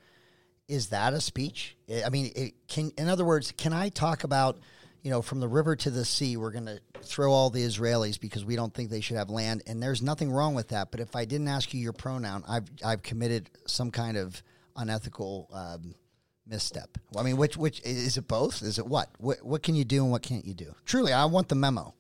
[0.67, 1.77] Is that a speech?
[2.05, 2.91] I mean, it can.
[2.97, 4.57] In other words, can I talk about,
[5.01, 8.19] you know, from the river to the sea, we're going to throw all the Israelis
[8.19, 10.89] because we don't think they should have land, and there's nothing wrong with that.
[10.89, 14.41] But if I didn't ask you your pronoun, I've I've committed some kind of
[14.77, 15.95] unethical um,
[16.47, 16.97] misstep.
[17.17, 18.27] I mean, which which is it?
[18.29, 18.61] Both?
[18.61, 19.09] Is it what?
[19.17, 20.73] What what can you do and what can't you do?
[20.85, 21.93] Truly, I want the memo.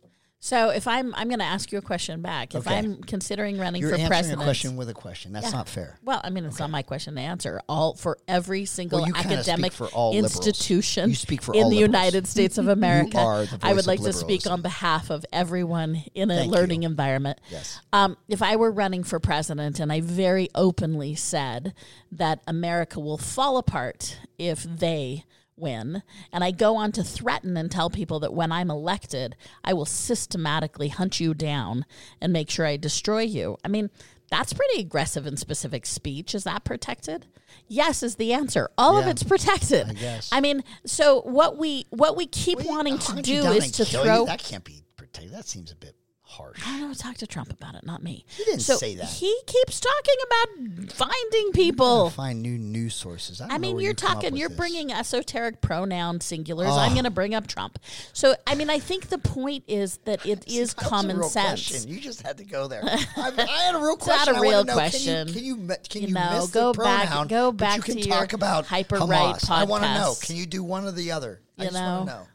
[0.45, 2.53] So if I'm, I'm going to ask you a question back.
[2.53, 2.77] If Okay.
[2.77, 5.31] I'm considering running You're for answering president, a question with a question.
[5.31, 5.51] That's Yeah.
[5.51, 5.97] not fair.
[6.03, 7.61] Well, I mean, it's not my question to answer.
[7.69, 10.35] All for every single Well, you kinda speak academic for all liberals.
[10.35, 11.79] institution You speak for in the liberals.
[11.79, 13.47] United States of America.
[13.61, 16.89] I would like to speak on behalf of everyone in a Thank learning you.
[16.89, 17.39] environment.
[17.49, 17.79] Yes.
[17.93, 21.73] Um, if I were running for president and I very openly said
[22.11, 25.23] that America will fall apart if they
[25.57, 29.73] win, and I go on to threaten and tell people that when I'm elected, I
[29.73, 31.85] will systematically hunt you down
[32.21, 33.57] and make sure I destroy you.
[33.63, 33.89] I mean,
[34.29, 36.33] that's pretty aggressive and specific speech.
[36.33, 37.27] Is that protected?
[37.67, 38.69] Yes, is the answer.
[38.77, 39.89] All of it's protected.
[39.89, 40.29] I guess.
[40.31, 44.21] I mean, so what we what we keep Well, wanting to do is to throw.
[44.21, 44.25] You?
[44.25, 45.33] That can't be protected.
[45.33, 45.95] That seems a bit
[46.33, 46.59] harsh.
[46.65, 46.93] I don't know.
[46.93, 48.25] Talk to Trump about it, not me.
[48.27, 49.05] He didn't so say that.
[49.05, 52.09] He keeps talking about finding people.
[52.11, 53.41] Find new news sources.
[53.41, 54.35] I, I mean, you're you talking.
[54.35, 54.57] You're this.
[54.57, 56.67] bringing esoteric pronoun singulars.
[56.77, 56.95] I'm Oh.
[56.95, 57.79] going to bring up Trump.
[58.13, 61.67] So, I mean, I think the point is that it is a common real sense.
[61.69, 61.89] question.
[61.91, 62.81] You just had to go there.
[62.85, 62.97] I,
[63.37, 64.35] I had a real question.
[64.35, 65.27] a I real wanna know, question.
[65.27, 67.77] Can you can you, can You you, know, miss go the back- pronoun, go back
[67.77, 69.49] you can to talk about hyper-right Hamas.
[69.49, 70.13] I want to know.
[70.21, 71.41] Can you do one or the other?
[71.57, 72.11] I You just want know?
[72.13, 72.27] to know.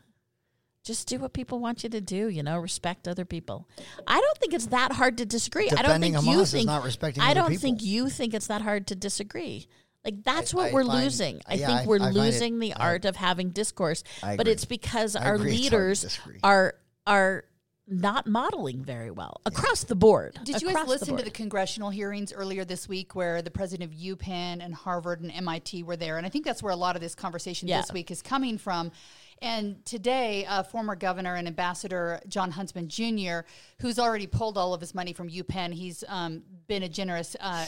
[0.88, 2.29] Just do what people want you to do.
[2.29, 3.68] You know, respect other people.
[4.07, 5.68] I don't think it's that hard to disagree.
[5.70, 6.64] I don't think Hamas you is think.
[6.66, 7.61] not respecting I don't people.
[7.61, 9.66] think you think it's that hard to disagree.
[10.03, 11.40] Like that's I- what I we're find- losing.
[11.46, 14.03] I yeah, think we're I find it- losing the I- art of having discourse.
[14.22, 14.53] I But agree.
[14.55, 16.74] it's because I our agree it's hard to leaders are
[17.07, 17.44] are
[17.87, 20.38] not modeling very well across the board.
[20.44, 23.51] Did you Across guys the listen to the congressional hearings earlier this week where the
[23.51, 26.16] president of UPenn and Harvard and MIT were there?
[26.16, 27.81] And I think that's where a lot of this conversation Yeah.
[27.83, 28.90] this week is coming from.
[29.40, 33.40] And today, uh, former governor and ambassador Jon Huntsman Jr.,
[33.81, 37.37] who's already pulled all of his money from UPenn, he's um, been a generous.
[37.38, 37.66] Uh,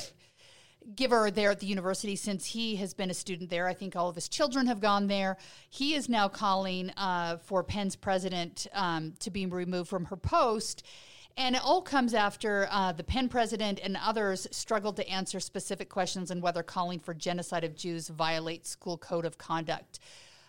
[0.94, 3.66] giver there at the university since he has been a student there.
[3.66, 5.36] I think all of his children have gone there.
[5.68, 10.82] He is now calling uh, for Penn's president um, to be removed from her post.
[11.36, 15.88] And it all comes after uh, the Penn president and others struggled to answer specific
[15.88, 20.00] questions on whether calling for genocide of Jews violates school code of conduct.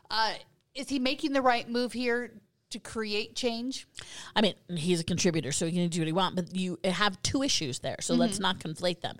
[0.10, 0.34] Uh,
[0.76, 2.32] is he making the right move here
[2.70, 3.88] to create change?
[4.36, 7.22] I mean, he's a contributor, so he can do what he wants, but you have
[7.22, 8.44] two issues there, so let's mm-hmm.
[8.44, 9.18] not conflate them.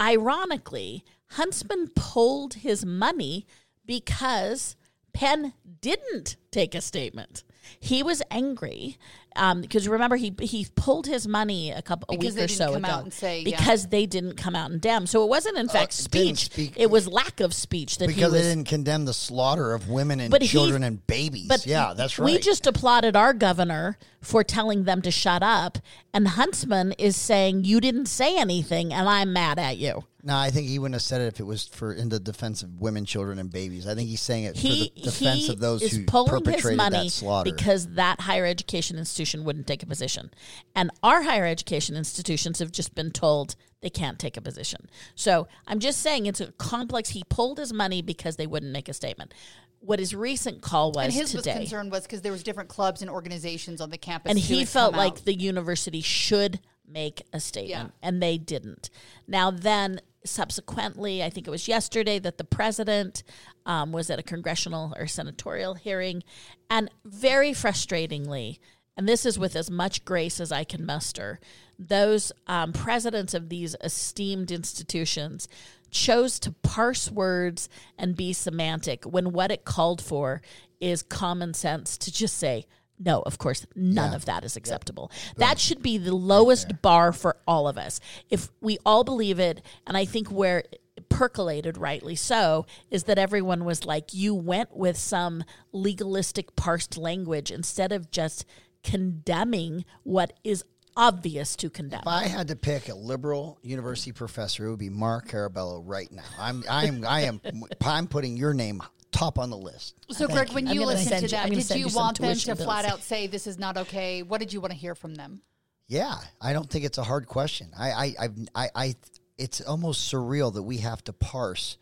[0.00, 3.46] Ironically, Huntsman pulled his money
[3.86, 4.76] because
[5.12, 7.44] Penn didn't take a statement.
[7.78, 8.98] He was angry
[9.36, 12.46] Um, because remember he he pulled his money a couple a Because week they or
[12.46, 13.56] didn't so come ago out and say, yeah.
[13.56, 15.06] because they didn't come out and damn.
[15.06, 18.08] So it wasn't in oh, fact didn't speech; speak- it was lack of speech that
[18.08, 21.06] because he was they didn't condemn the slaughter of women and But he- children and
[21.06, 21.48] babies.
[21.48, 22.26] But yeah, that's right.
[22.26, 25.78] We just applauded our governor for telling them to shut up,
[26.14, 30.04] and Huntsman is saying you didn't say anything, and I'm mad at you.
[30.24, 32.62] No, I think he wouldn't have said it if it was for in the defense
[32.62, 33.86] of women, children, and babies.
[33.88, 36.76] I think he's saying it He for the defense of those is who perpetrated his
[36.76, 37.50] money that slaughter.
[37.50, 40.30] because that higher education institution wouldn't take a position,
[40.76, 44.88] and our higher education institutions have just been told they can't take a position.
[45.16, 47.08] So I'm just saying it's a complex.
[47.10, 49.34] He pulled his money because they wouldn't make a statement.
[49.80, 51.56] What his recent call was And his was today.
[51.56, 54.94] concern was because there was different clubs and organizations on the campus, and he felt
[54.94, 55.24] like out.
[55.24, 58.08] the university should make a statement Yeah.
[58.08, 58.90] and they didn't
[59.26, 63.22] now then subsequently i think it was yesterday that the president
[63.66, 66.22] um, was at a congressional or senatorial hearing.
[66.68, 68.58] And very frustratingly
[68.96, 71.40] and this is with as much grace as i can muster
[71.78, 75.48] those um, presidents of these esteemed institutions
[75.90, 80.40] chose to parse words and be semantic when what it called for
[80.80, 82.66] is common sense to just say
[82.98, 84.16] no, of course, none Yeah.
[84.16, 85.10] of that is acceptable.
[85.36, 88.00] That should be the lowest bar for all of us.
[88.30, 90.78] If we all believe it, and I think where it
[91.08, 97.50] percolated rightly so is that everyone was like, you went with some legalistic parsed language
[97.50, 98.44] instead of just
[98.82, 100.64] condemning what is
[100.96, 102.00] obvious to condemn.
[102.00, 106.10] If I had to pick a liberal university professor, it would be Mark Carabello right
[106.12, 106.22] now.
[106.38, 107.40] I'm I am I am
[107.82, 109.94] I'm putting your name top on the list.
[110.10, 111.80] So, Greg, when I'm you gonna listened send to you- I'm that, gonna did send
[111.80, 112.92] you you some want them to tuition flat bills.
[112.94, 114.22] out say this is not okay?
[114.22, 115.42] What did you want to hear from them?
[115.86, 117.70] Yeah, I don't think it's a hard question.
[117.78, 118.94] I, I, I, I, I
[119.38, 121.76] it's almost surreal that we have to parse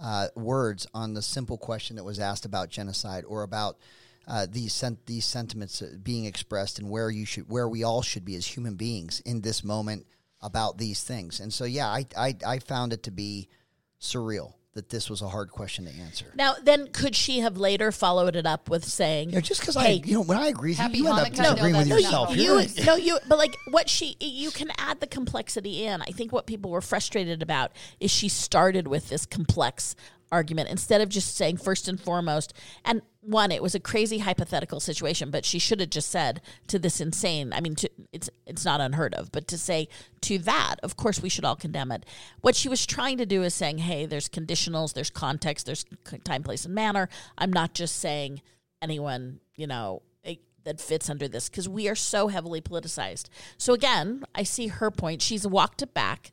[0.00, 3.78] uh, words on the simple question that was asked about genocide or about
[4.26, 8.02] uh, these sen- these sentiments uh, being expressed and where you should, where we all
[8.02, 10.06] should be as human beings in this moment
[10.42, 11.40] about these things.
[11.40, 13.48] And so, yeah, I, I, I found it to be
[14.00, 16.32] surreal that this was a hard question to answer.
[16.36, 19.74] Now, then, could she have later followed it up with saying, You know, just because
[19.74, 21.34] Hey, I, you know, when I agree with you, Happy you end up Hanukkah.
[21.36, 22.28] disagreeing No, with that's yourself.
[22.30, 22.86] not You're you right.
[22.86, 26.46] no you but like what she you can add the complexity in i think what
[26.46, 29.96] people were frustrated about is she started with this complex
[30.30, 32.52] argument instead of just saying first and foremost
[32.84, 36.78] and one it was a crazy hypothetical situation but she should have just said to
[36.78, 39.88] this insane i mean to, it's it's not unheard of but to say
[40.20, 42.04] to that of course we should all condemn it
[42.40, 45.84] what she was trying to do is saying hey there's conditionals there's context there's
[46.24, 48.40] time place and manner i'm not just saying
[48.82, 50.02] anyone you know
[50.68, 53.28] that fits under this because we are so heavily politicized.
[53.56, 55.22] So again, I see her point.
[55.22, 56.32] She's walked it back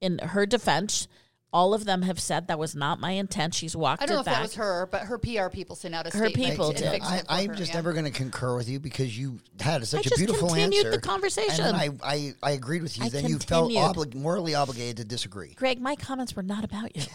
[0.00, 1.06] in her defense.
[1.52, 3.54] All of them have said that was not my intent.
[3.54, 5.94] She's walked I don't know it if that was her, but her PR people sent
[5.94, 6.50] out a Her statement.
[6.50, 6.90] people and did.
[6.90, 7.76] fixed I, it for I'm just yeah.
[7.78, 10.90] never going to concur with you because you had such a just beautiful continued answer.
[10.90, 11.64] the conversation.
[11.64, 13.04] And then I, I, I agreed with you.
[13.04, 15.54] I then you felt obli- morally obligated to disagree.
[15.54, 17.02] Greg, my comments were not about you.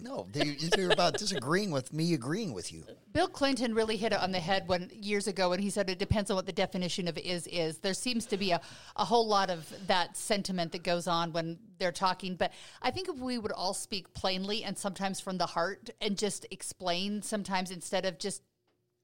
[0.00, 2.84] No, they, they were about disagreeing with me agreeing with you.
[3.12, 5.98] Bill Clinton really hit it on the head when years ago when he said it
[5.98, 7.78] depends on what the definition of is is.
[7.78, 8.60] There seems to be a,
[8.96, 12.36] a whole lot of that sentiment that goes on when they're talking.
[12.36, 16.16] But I think if we would all speak plainly and sometimes from the heart and
[16.16, 18.42] just explain sometimes instead of just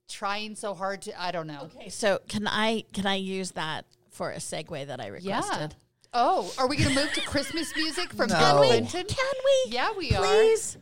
[0.09, 1.71] trying so hard to I don't know.
[1.77, 5.69] Okay, so can I can I use that for a segue that I Yeah.
[6.13, 6.55] Requested?
[6.59, 8.39] Oh, are we going to move to Christmas music from No.
[8.39, 8.67] Bill Can we?
[8.69, 9.07] Clinton?
[9.07, 9.73] Can we?
[9.73, 10.25] Yeah, we are.
[10.25, 10.79] Please.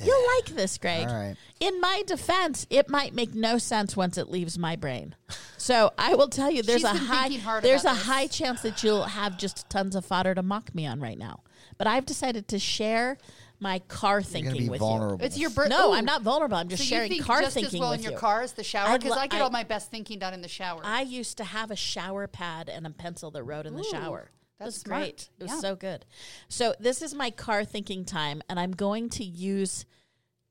[0.00, 1.08] You'll like this, Greg.
[1.08, 1.34] All right.
[1.58, 5.16] In my defense, it might make no sense once it leaves my brain.
[5.56, 7.94] So I will tell you, there's She's a been high thinking hard there's a about
[7.96, 8.06] this.
[8.06, 11.40] high chance that you'll have just tons of fodder to mock me on right now.
[11.78, 13.18] But I've decided to share
[13.58, 15.24] my car You're going thinking be with vulnerable.
[15.24, 15.56] It's your you.
[15.56, 15.74] birthday.
[15.74, 16.58] No, I'm not vulnerable.
[16.58, 18.18] I'm just so sharing you think car just thinking as well with in your you.
[18.18, 18.90] car as the shower?
[18.90, 20.80] I'd Because li- I get I- all my best thinking done in the shower.
[20.84, 24.30] I used to have a shower pad and a pencil that wrote in the shower.
[24.58, 25.00] That's smart.
[25.02, 25.28] great.
[25.38, 25.60] It was Yeah.
[25.60, 26.04] so good.
[26.48, 29.84] So this is my car thinking time, and I'm going to use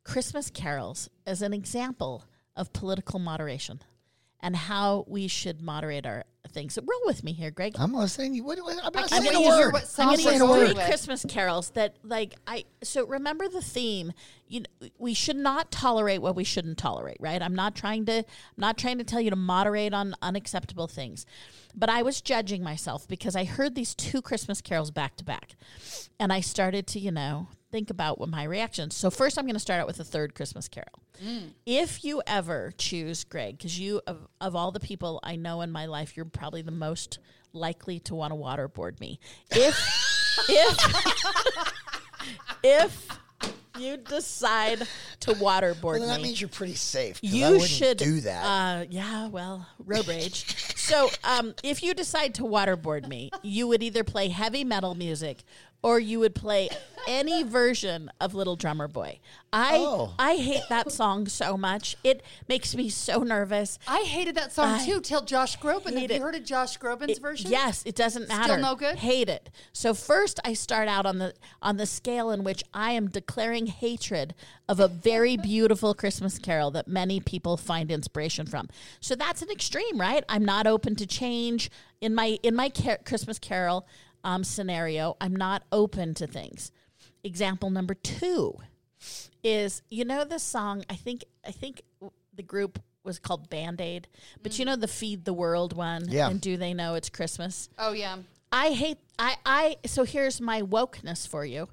[0.03, 2.23] Christmas carols as an example
[2.55, 3.81] of political moderation
[4.39, 6.75] and how we should moderate our things.
[6.75, 7.75] So roll with me here, Greg.
[7.77, 8.33] I'm listening.
[8.35, 9.73] You- What, what, I'm not can't saying wait a word.
[9.73, 10.83] what I'm songs going to we're use going three.
[10.85, 12.65] Christmas carols that, like, I.
[12.83, 14.13] So remember the theme.
[14.47, 17.41] You know, we should not tolerate what we shouldn't tolerate, right?
[17.41, 18.19] I'm not trying to.
[18.19, 18.25] I'm
[18.57, 21.25] not trying to tell you to moderate on unacceptable things,
[21.75, 25.55] but I was judging myself because I heard these two Christmas carols back to back,
[26.19, 28.95] and I started to, you know, think about what my reactions.
[28.95, 31.03] So first, I'm going to start out with the third Christmas carol.
[31.65, 35.71] If you ever choose Greg, because you of, of all the people I know in
[35.71, 37.17] my life, you're probably the most
[37.53, 39.19] likely to want to waterboard me.
[39.49, 39.75] If
[40.49, 40.77] if
[42.63, 43.07] if
[43.79, 44.79] you decide
[45.21, 47.19] to waterboard Well, then that me, means you're pretty safe.
[47.21, 48.43] you should do that.
[48.43, 50.75] Uh, yeah, well, road rage.
[50.75, 55.43] so, um, if you decide to waterboard me, you would either play heavy metal music
[55.83, 56.69] or you would play
[57.07, 59.19] any version of Little Drummer Boy.
[59.53, 60.13] I Oh.
[60.19, 61.95] I hate that song so much.
[62.03, 63.79] It makes me so nervous.
[63.87, 65.91] I hated that song I too till Josh Groban.
[65.93, 66.21] hate Have you it.
[66.21, 67.49] heard of Josh Groban's It- version?
[67.51, 68.57] Yes, it doesn't matter.
[68.57, 68.97] no good?
[68.97, 69.49] Hate it.
[69.71, 73.67] So first, I start out on the on the scale in which I am declaring
[73.67, 74.33] hatred
[74.67, 78.67] of a very beautiful Christmas carol that many people find inspiration from.
[78.99, 80.25] So that's an extreme, right?
[80.27, 81.69] I'm not open to change
[82.01, 83.87] in my in my car- Christmas carol
[84.27, 85.15] um, scenario.
[85.21, 86.71] I'm not open to things.
[87.23, 88.55] Example number two
[89.43, 91.81] is you know the song I think I think
[92.33, 94.07] the group was called Band Aid,
[94.43, 96.09] but you know the Feed the World one.
[96.09, 96.29] Yeah.
[96.29, 97.69] And do they know it's Christmas?
[97.79, 98.17] Oh yeah.
[98.51, 101.69] I hate I I so here's my wokeness for you.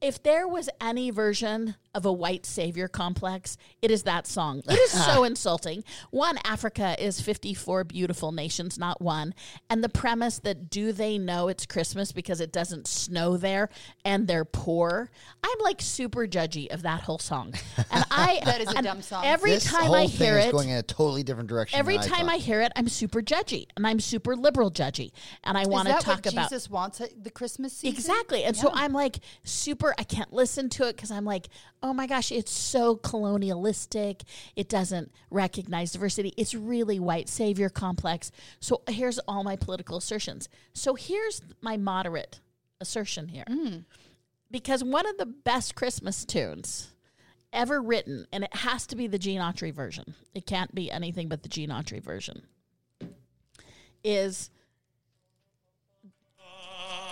[0.00, 4.62] If there was any version of a white savior complex, it is that song.
[4.68, 5.82] It is so insulting.
[6.10, 9.34] One, Africa is 54 beautiful nations, not one.
[9.70, 13.70] And the premise that do they know it's Christmas because it doesn't snow there
[14.04, 15.10] and they're poor?
[15.42, 17.54] I'm like super judgy of that whole song.
[17.90, 19.24] And I That is a dumb song.
[19.24, 21.78] Every this time whole I thing hear is it, going in a totally different direction.
[21.78, 22.34] every time thought.
[22.34, 25.12] I hear it, I'm super judgy and I'm super liberal judgy.
[25.44, 27.96] And I want to talk what about Jesus wants at the Christmas season?
[27.96, 28.44] Exactly.
[28.44, 31.48] And so I'm like super, I can't listen to it because I'm like,
[31.86, 34.24] oh my gosh, it's so colonialistic.
[34.56, 36.34] It doesn't recognize diversity.
[36.36, 38.32] It's really white savior complex.
[38.58, 40.48] So here's all my political assertions.
[40.72, 42.40] So here's my moderate
[42.80, 43.44] assertion here.
[43.46, 43.78] Hmm.
[44.50, 46.88] Because one of the best Christmas tunes
[47.52, 51.28] ever written, and it has to be the Gene Autry version, it can't be anything
[51.28, 52.42] but the Gene Autry version,
[54.02, 54.50] is.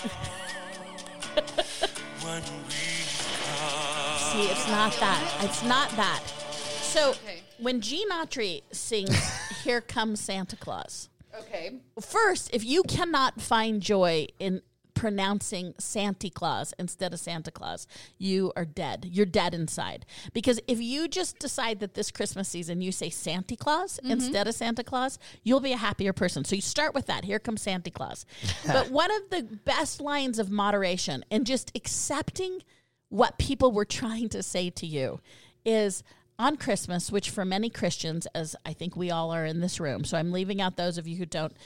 [4.34, 5.44] See, it's not that.
[5.44, 6.20] It's not that.
[6.82, 7.42] So Okay.
[7.58, 9.14] when Gene Autry sings
[9.62, 11.78] "Here Comes Santa Claus," Okay.
[12.00, 14.62] first, if you cannot find joy in
[14.94, 17.86] pronouncing Santa Claus instead of Santa Claus,
[18.18, 19.06] you are dead.
[19.08, 20.04] You're dead inside.
[20.32, 24.10] Because if you just decide that this Christmas season you say Santa Claus mm-hmm.
[24.10, 26.44] instead of Santa Claus, you'll be a happier person.
[26.44, 27.24] So you start with that.
[27.24, 28.26] Here comes Santa Claus.
[28.66, 32.62] but one of the best lines of moderation and just accepting
[33.14, 35.20] what people were trying to say to you
[35.64, 36.02] is
[36.36, 40.02] on Christmas, which for many Christians, as I think we all are in this room,
[40.02, 41.56] so I'm leaving out those of you who don't,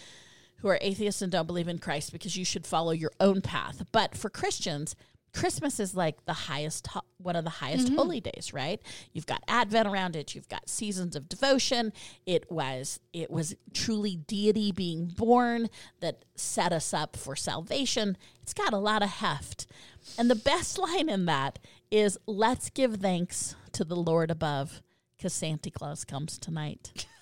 [0.57, 3.83] who are atheists and don't believe in Christ, because you should follow your own path.
[3.93, 4.95] But for Christians,
[5.33, 7.97] Christmas is like the highest, ho- one of the highest mm-hmm.
[7.97, 8.81] holy days, right?
[9.13, 10.35] You've got Advent around it.
[10.35, 11.93] You've got seasons of devotion.
[12.27, 15.69] It was, it was truly deity being born
[16.01, 18.17] that set us up for salvation.
[18.43, 19.67] It's got a lot of heft.
[20.19, 21.59] And the best line in that
[21.91, 24.83] is let's give thanks to the Lord above
[25.17, 27.07] because Santa Claus comes tonight.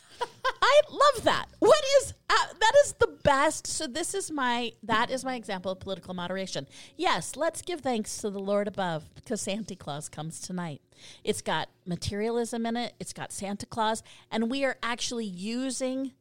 [0.62, 1.46] I love that.
[1.58, 3.66] What is uh, that is the best.
[3.66, 6.66] So this is my that is my example of political moderation.
[6.96, 10.80] Yes, let's give thanks to the Lord above because Santa Claus comes tonight.
[11.24, 12.94] It's got materialism in it.
[12.98, 16.12] It's got Santa Claus and we are actually using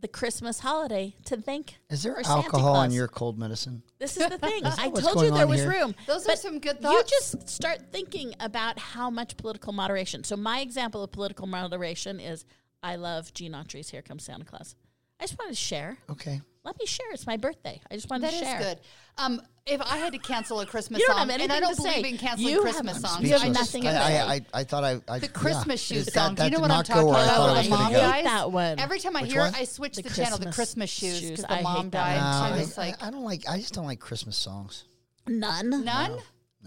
[0.00, 2.94] the Christmas holiday to thank Is there for Santa alcohol in Claus.
[2.94, 3.82] your cold medicine?
[3.98, 4.62] This is the thing.
[4.64, 5.70] I told you there was here?
[5.70, 5.94] room.
[6.06, 7.10] Those are some good thoughts.
[7.10, 10.22] You just start thinking about how much political moderation.
[10.22, 12.44] So my example of political moderation is
[12.84, 14.76] I love Gene Autry's "Here Comes Santa Claus."
[15.20, 15.96] I just wanted to share.
[16.10, 16.40] Okay.
[16.64, 17.06] Let me share.
[17.12, 17.80] It's my birthday.
[17.90, 18.58] I just wanted That to is share.
[18.58, 18.80] good.
[19.18, 21.60] Um, if I had to cancel a Christmas You don't song, have and I anything
[21.60, 22.00] don't to say.
[22.02, 24.18] believe in canceling You Christmas have- songs, you have I just- nothing I, to say.
[24.20, 25.32] I, I, I thought I, I the yeah.
[25.32, 26.34] Christmas shoes That- song.
[26.34, 27.36] Do you know what I'm talking where I about?
[27.36, 28.00] thought it was the gonna mom go.
[28.00, 28.24] dies.
[28.24, 28.78] that one.
[28.80, 29.54] Every time I Which hear one?
[29.54, 30.38] it, I switch the, The channel.
[30.38, 31.30] The Christmas Christmas shoes shoes.
[31.30, 32.40] because I the mom that died.
[32.40, 32.56] one too.
[32.58, 32.62] too.
[32.68, 33.48] It's like I, I don't like.
[33.48, 34.84] I just don't like Christmas songs.
[35.26, 35.84] None.
[35.84, 36.18] none.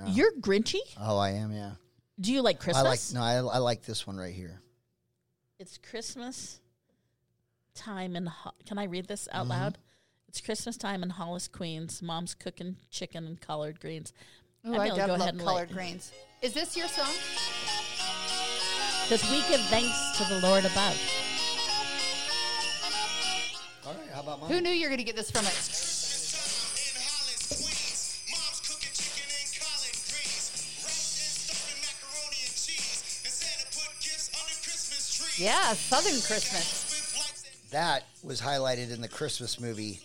[0.08, 0.80] You're Grinchy.
[1.00, 1.52] Oh, I am.
[1.52, 1.72] Yeah.
[2.20, 3.14] Do you like Christmas?
[3.14, 3.44] I like.
[3.44, 4.62] No, I, I like this one right here.
[5.60, 6.60] It's Christmas
[7.74, 8.28] time in.
[8.28, 9.50] Ho- Can I read this out Mm-hmm.
[9.52, 9.78] loud?
[10.30, 12.02] It's Christmas time in Hollis, Queens.
[12.02, 14.14] Mom's cooking chicken and collard greens.
[14.68, 16.12] Ooh, I'm I gonna love ahead and colored like- greens.
[16.42, 17.12] Is this your song?
[19.10, 21.02] Because we give thanks to the Lord above.
[23.88, 24.10] All right.
[24.14, 24.52] How about mine?
[24.52, 25.54] Who knew you were going to get this from it?
[35.38, 36.84] Yeah, Southern Christmas.
[37.14, 40.00] With lights and That was highlighted in the Christmas movie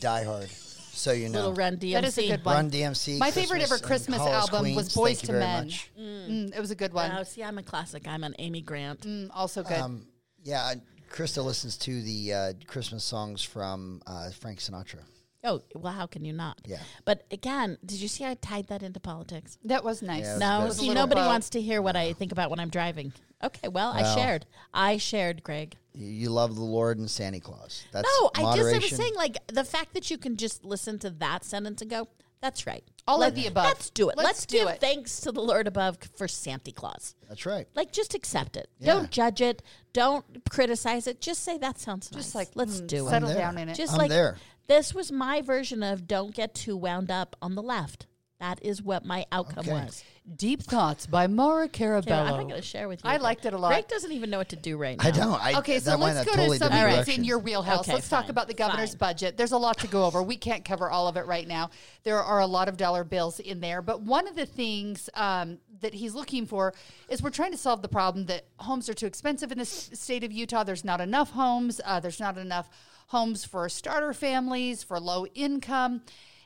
[0.00, 0.50] Die Hard.
[0.50, 1.38] So you know.
[1.38, 1.92] Little Run DMC.
[1.94, 2.54] That is a good one.
[2.54, 3.18] Run DMC.
[3.18, 4.76] My favorite ever Christmas album Queens.
[4.76, 5.64] was Boys Thank to Men.
[5.64, 5.90] much.
[5.98, 7.10] Mm, it was a good one.
[7.18, 8.06] Oh, see, I'm a classic.
[8.06, 9.00] I'm an Amy Grant.
[9.00, 9.78] Mm, also good.
[9.78, 10.06] Um,
[10.42, 10.74] yeah,
[11.10, 15.00] Krista listens to the uh, Christmas songs from uh, Frank Sinatra.
[15.46, 16.58] Oh, well, how can you not?
[16.64, 16.78] Yeah.
[17.04, 19.58] But again, did you see I tied that into politics?
[19.64, 20.24] that was nice.
[20.24, 20.64] Yeah, was No, good.
[20.68, 21.26] was a see, nobody pro.
[21.28, 23.12] wants to hear what I think about when I'm driving.
[23.44, 24.16] Okay, well, I Well.
[24.16, 24.46] shared.
[24.72, 25.76] I shared, Greg.
[25.92, 27.84] You, you love the Lord and Santa Claus.
[27.92, 28.96] That's No, I just I was moderation.
[28.98, 32.08] saying like the fact that you can just listen to that sentence and go,
[32.40, 33.64] "That's right." All of Let- the above.
[33.66, 34.16] Let's do it.
[34.16, 34.80] Let's Let's, do give it.
[34.80, 37.14] thanks to the Lord above for Santa Claus.
[37.28, 37.68] That's right.
[37.74, 38.68] Like, just accept it.
[38.78, 38.94] Yeah.
[38.94, 39.62] Don't judge it.
[39.92, 41.20] Don't criticize it.
[41.20, 42.22] Just say that sounds nice.
[42.24, 43.10] Just like let's mm, do it.
[43.10, 43.38] settle there.
[43.38, 43.74] down in it.
[43.74, 44.38] Just I'm like there.
[44.68, 48.06] this was my version of don't get too wound up on the left.
[48.44, 49.72] That is what my outcome Okay.
[49.72, 50.04] was.
[50.36, 53.08] Deep Thoughts by Maura Okay, I'm not going to share with you.
[53.08, 53.68] I liked it a lot.
[53.68, 55.06] Greg doesn't even know what to do right now.
[55.06, 55.42] I don't.
[55.42, 57.80] I, Okay, so let's go totally to something different that's in your wheelhouse.
[57.80, 58.98] Okay, let's talk about the governor's fine.
[58.98, 59.38] budget.
[59.38, 60.22] There's a lot to go over.
[60.22, 61.70] We can't cover all of it right now.
[62.02, 65.58] There are a lot of dollar bills in there, but one of the things um,
[65.80, 66.74] that he's looking for
[67.08, 70.22] is we're trying to solve the problem that homes are too expensive in the state
[70.22, 70.64] of Utah.
[70.64, 71.80] There's not enough homes.
[71.82, 72.68] Uh, there's not enough
[73.06, 76.02] homes for starter families, for low income.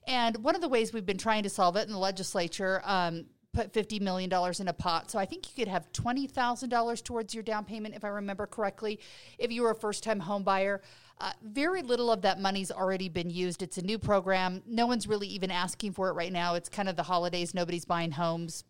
[0.09, 3.27] And one of the ways we've been trying to solve it in the legislature, um,
[3.53, 5.11] put $50 million in a pot.
[5.11, 9.01] So I think you could have $20,000 towards your down payment, if I remember correctly,
[9.39, 10.81] if you were a first time home buyer.
[11.21, 13.63] Uh, very little of that money's already been used.
[13.63, 14.63] It's a new program.
[14.67, 16.55] No one's really even asking for it right now.
[16.55, 17.53] It's kind of the holidays.
[17.53, 18.65] Nobody's buying homes.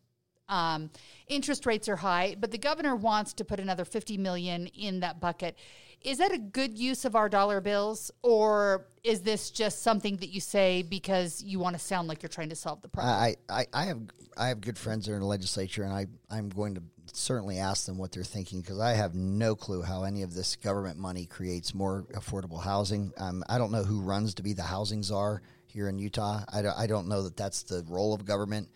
[0.49, 0.91] Um,
[1.29, 5.21] interest rates are high, but the governor wants to put another 50 million in that
[5.21, 5.59] bucket.
[6.03, 10.29] Is that a good use of our dollar bills, or is this just something that
[10.29, 13.15] you say because you want to sound like you're trying to solve the problem?
[13.15, 14.01] I, I, I have
[14.37, 16.83] I have good friends that are in the legislature, and I I'm going to
[17.13, 20.57] certainly ask them what they're thinking because I have no clue how any of this
[20.57, 23.13] government money creates more affordable housing.
[23.17, 26.43] Um, I don't know who runs to be the housing czar here in Utah.
[26.53, 28.69] I don't, I don't know that that's the role of government.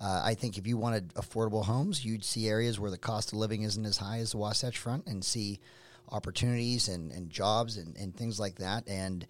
[0.00, 3.38] Uh, I think if you wanted affordable homes, you'd see areas where the cost of
[3.38, 5.58] living isn't as high as the Wasatch Front, and see
[6.10, 8.88] opportunities and, and jobs and, and things like that.
[8.88, 9.26] And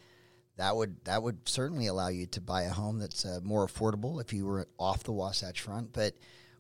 [0.57, 4.21] that would that would certainly allow you to buy a home that's uh, more affordable
[4.21, 5.93] if you were off the Wasatch Front.
[5.93, 6.15] But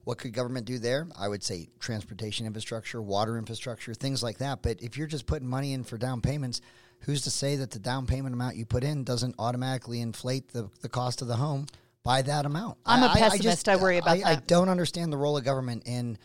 [0.04, 1.06] what could government do there?
[1.18, 4.62] I would say transportation infrastructure, water infrastructure, things like that.
[4.62, 6.62] But if you're just putting money in for down payments,
[7.00, 10.70] who's to say that the down payment amount you put in doesn't automatically inflate the,
[10.80, 11.66] the cost of the home
[12.04, 12.78] by that amount?
[12.86, 13.68] I'm a a pessimist.
[13.68, 16.16] I worry about I, I don't understand the role of government in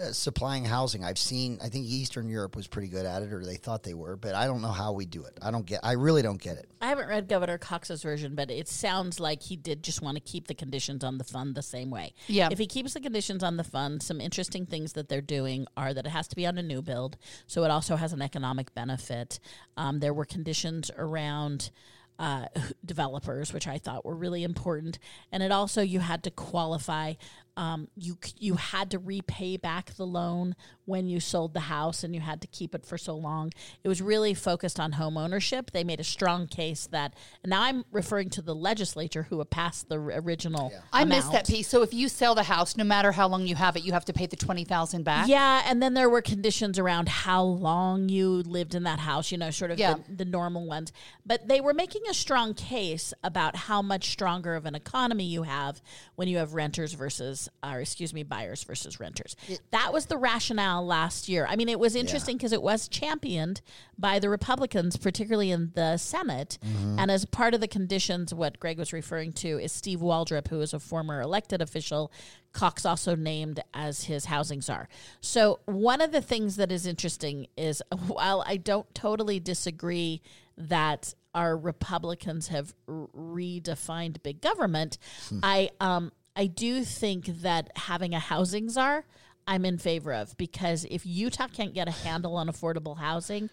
[0.00, 1.04] uh, supplying housing.
[1.04, 1.58] I've seen.
[1.62, 4.34] I think Eastern Europe was pretty good at it, or they thought they were, but
[4.34, 5.38] I don't know how we do it.
[5.40, 5.80] I don't get.
[5.82, 6.68] I really don't get it.
[6.80, 10.20] I haven't read Governor Cox's version, but it sounds like he did just want to
[10.20, 12.14] keep the conditions on the fund the same way.
[12.26, 12.48] Yeah.
[12.50, 15.94] If he keeps the conditions on the fund, some interesting things that they're doing are
[15.94, 17.16] that it has to be on a new build,
[17.46, 19.40] so it also has an economic benefit.
[19.76, 21.70] Um, there were conditions around.
[22.18, 22.46] Uh,
[22.82, 24.98] developers, which I thought were really important,
[25.30, 27.12] and it also you had to qualify.
[27.56, 30.54] Um, you you had to repay back the loan
[30.84, 33.50] when you sold the house, and you had to keep it for so long.
[33.82, 35.70] It was really focused on home ownership.
[35.72, 37.14] They made a strong case that.
[37.42, 40.72] And now I'm referring to the legislature who have passed the r- original.
[40.92, 41.68] I missed that piece.
[41.68, 44.04] So if you sell the house, no matter how long you have it, you have
[44.06, 45.28] to pay the twenty thousand back.
[45.28, 49.38] Yeah, and then there were conditions around how long you lived in that house, you
[49.38, 49.94] know, sort of Yeah.
[50.08, 50.92] the, the normal ones.
[51.24, 55.44] But they were making a strong case about how much stronger of an economy you
[55.44, 55.80] have
[56.16, 59.36] when you have renters versus, or excuse me, buyers versus renters.
[59.70, 61.46] that was the rationale last year.
[61.48, 63.60] I mean, it was interesting because it was championed
[63.98, 66.58] by the Republicans, particularly in the Senate.
[66.98, 70.60] And as part of the conditions, what Greg was referring to is Steve Waldrip, who
[70.60, 72.10] is a former elected official,
[72.52, 74.88] Cox also named as his housing czar.
[75.20, 80.22] So, one of the things that is interesting is while I don't totally disagree
[80.56, 84.96] that our Republicans have redefined big government,
[85.42, 89.04] I um I do think that having a housing czar
[89.48, 93.48] I'm in favor of because if Utah can't get a handle on affordable housing,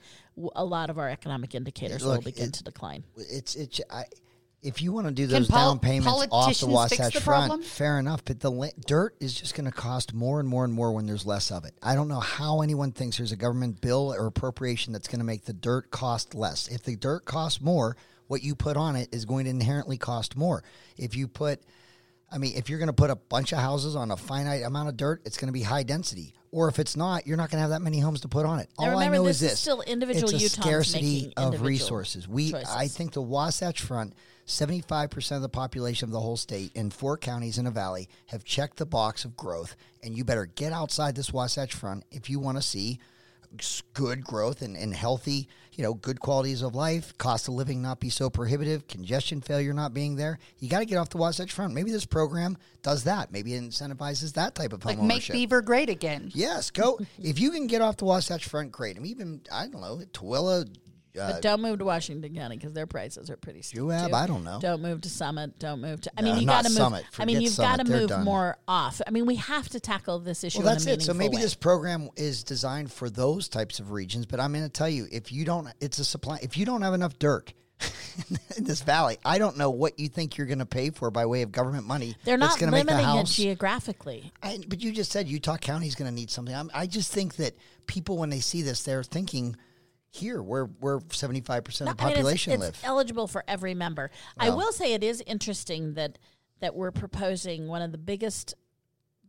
[0.56, 3.04] a lot of our economic indicators will begin it- to decline.
[3.18, 3.80] It's it's.
[3.90, 4.06] I,
[4.64, 7.62] if you want to do those pol- down payments off the Wasatch the Front, problem?
[7.64, 8.24] fair enough.
[8.24, 11.06] But the la- dirt is just going to cost more and more and more when
[11.06, 11.74] there's less of it.
[11.84, 15.26] I don't know how anyone thinks there's a government bill or appropriation that's going to
[15.26, 16.70] make the dirt cost less.
[16.70, 20.38] If the dirt costs more, what you put on it is going to inherently cost
[20.38, 20.64] more.
[20.98, 21.62] If you put
[22.34, 24.90] I mean, if you're going to put a bunch of houses on a finite amount
[24.90, 26.34] of dirt, it's going to be high density.
[26.52, 28.60] Or if it's not, you're not going to have that many homes to put on
[28.60, 28.70] it.
[28.78, 31.34] All Now I remember, know this is is this: still individual it's a Utahns scarcity
[31.38, 32.28] of resources.
[32.28, 34.14] We, I think, the Wasatch Front,
[34.46, 38.10] 75 percent of the population of the whole state in four counties in a valley
[38.28, 42.30] have checked the box of growth, and you better get outside this Wasatch Front if
[42.30, 43.00] you want to see
[43.94, 48.00] good growth and, and healthy, you know, good qualities of life, cost of living not
[48.00, 50.40] be so prohibitive, congestion failure not being there.
[50.60, 51.74] You got to get off the Wasatch Front.
[51.74, 53.32] Maybe this program does that.
[53.32, 55.28] Maybe it incentivizes that type of Like home make.
[55.28, 56.32] Beaver great again.
[56.34, 57.00] Yes, go.
[57.18, 58.98] if you can get off the Wasatch Front, great.
[58.98, 60.68] I mean, even, I don't know, Tooele,
[61.20, 63.82] uh, But don't move to Washington County because their prices are pretty steep.
[63.82, 64.16] Moab, too.
[64.16, 64.60] I don't know.
[64.60, 65.60] Don't move to Summit.
[65.60, 66.12] Don't move to.
[66.18, 66.78] I No, mean, you not got to move.
[66.78, 67.06] Summit.
[67.20, 68.24] I mean, you've got to move done.
[68.24, 69.02] more off.
[69.06, 70.60] I mean, we have to tackle this issue.
[70.60, 71.02] Well, that's it.
[71.02, 71.42] So maybe way.
[71.42, 74.26] this program is designed for those types of regions.
[74.26, 76.40] But I'm going to tell you, if you don't, it's a supply.
[76.42, 77.54] If you don't have enough dirt
[78.58, 81.26] in this valley, I don't know what you think you're going to pay for by
[81.26, 82.16] way of government money.
[82.24, 84.32] They're not make the limiting it geographically.
[84.42, 86.56] I, but you just said Utah County is going to need something.
[86.56, 87.56] I'm, I just think that
[87.88, 89.56] people, when they see this, they're thinking
[90.14, 92.80] here, where where 75 percent of the No, I mean, it's- population it's, live.
[92.84, 94.12] eligible for every member.
[94.38, 96.20] I will say it is interesting that
[96.62, 98.54] that we're proposing one of the biggest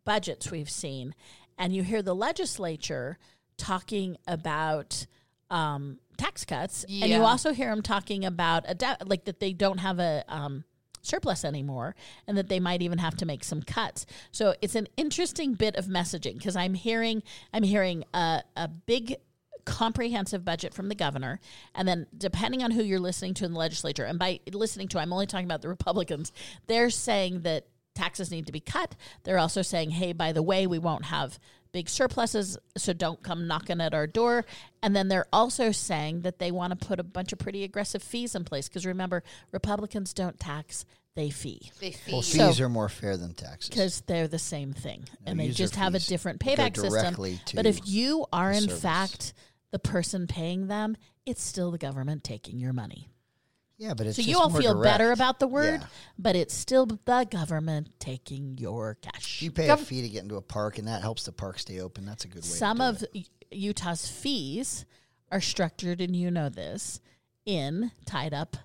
[0.04, 1.14] budgets we've seen,
[1.58, 3.18] and you hear the legislature
[3.56, 5.06] talking about
[5.50, 9.54] um, tax cuts, and you also hear them talking about a de- like that they
[9.54, 10.64] don't have a um,
[11.00, 11.94] surplus anymore,
[12.26, 14.04] and that they might even have to make some cuts.
[14.32, 17.22] So it's an interesting bit of messaging because I'm hearing
[17.54, 19.16] I'm hearing a, a big
[19.64, 21.40] comprehensive budget from the governor
[21.74, 24.98] and then depending on who you're listening to in the legislature and by listening to
[24.98, 26.32] I'm only talking about the Republicans
[26.66, 30.66] they're saying that taxes need to be cut they're also saying hey by the way
[30.66, 31.38] we won't have
[31.72, 34.44] big surpluses so don't come knocking at our door
[34.82, 38.02] and then they're also saying that they want to put a bunch of pretty aggressive
[38.02, 40.84] fees in place because remember Republicans don't tax
[41.16, 42.46] they fee They feed well, you.
[42.46, 43.68] fees are more fair than taxes.
[43.70, 47.86] because they're the same thing and they just have a different payback system but if
[47.88, 48.82] you are in service.
[48.82, 49.34] fact
[49.74, 50.96] the person paying them
[51.26, 53.08] it's still the government taking your money
[53.76, 55.86] Yeah, but it's so you all feel better about the word Yeah.
[56.16, 60.22] but it's still the government taking your cash You pay Gov- a fee to get
[60.22, 62.04] into a park, and that helps the park stay open.
[62.06, 62.48] That's a good way.
[62.48, 63.28] some of it.
[63.50, 64.84] Utah's fees
[65.32, 67.00] are structured and you know this
[67.44, 68.56] in tied up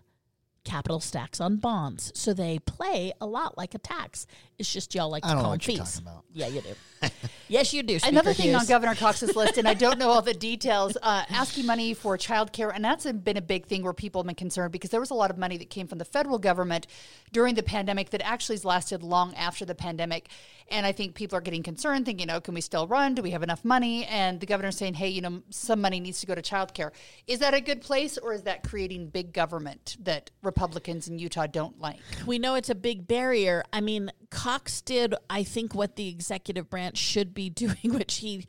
[0.63, 5.09] capital stacks on bonds so they play a lot like a tax it's just y'all
[5.09, 6.23] like to I don't know call what them you're fees talking about.
[6.33, 6.75] yeah you do
[7.47, 10.21] yes you do Another Speaker thing on Governor Cox's list, and I don't know all
[10.21, 14.21] the details, uh, asking money for childcare, and that's been a big thing where people
[14.21, 16.37] have been concerned because there was a lot of money that came from the federal
[16.37, 16.87] government
[17.31, 20.27] during the pandemic that actually has lasted long after the pandemic.
[20.71, 23.15] And I think people are getting concerned, thinking, "Oh, can we still run?
[23.15, 26.19] Do we have enough money?" And the governor's saying, "Hey, you know, some money needs
[26.19, 26.91] to go to childcare."
[27.27, 31.45] Is that a good place, or is that creating big government that Republicans in Utah
[31.45, 31.99] don't like?
[32.25, 33.63] we know it's a big barrier.
[33.71, 38.47] I mean, Cox did, I think, what the executive branch should be doing, which he,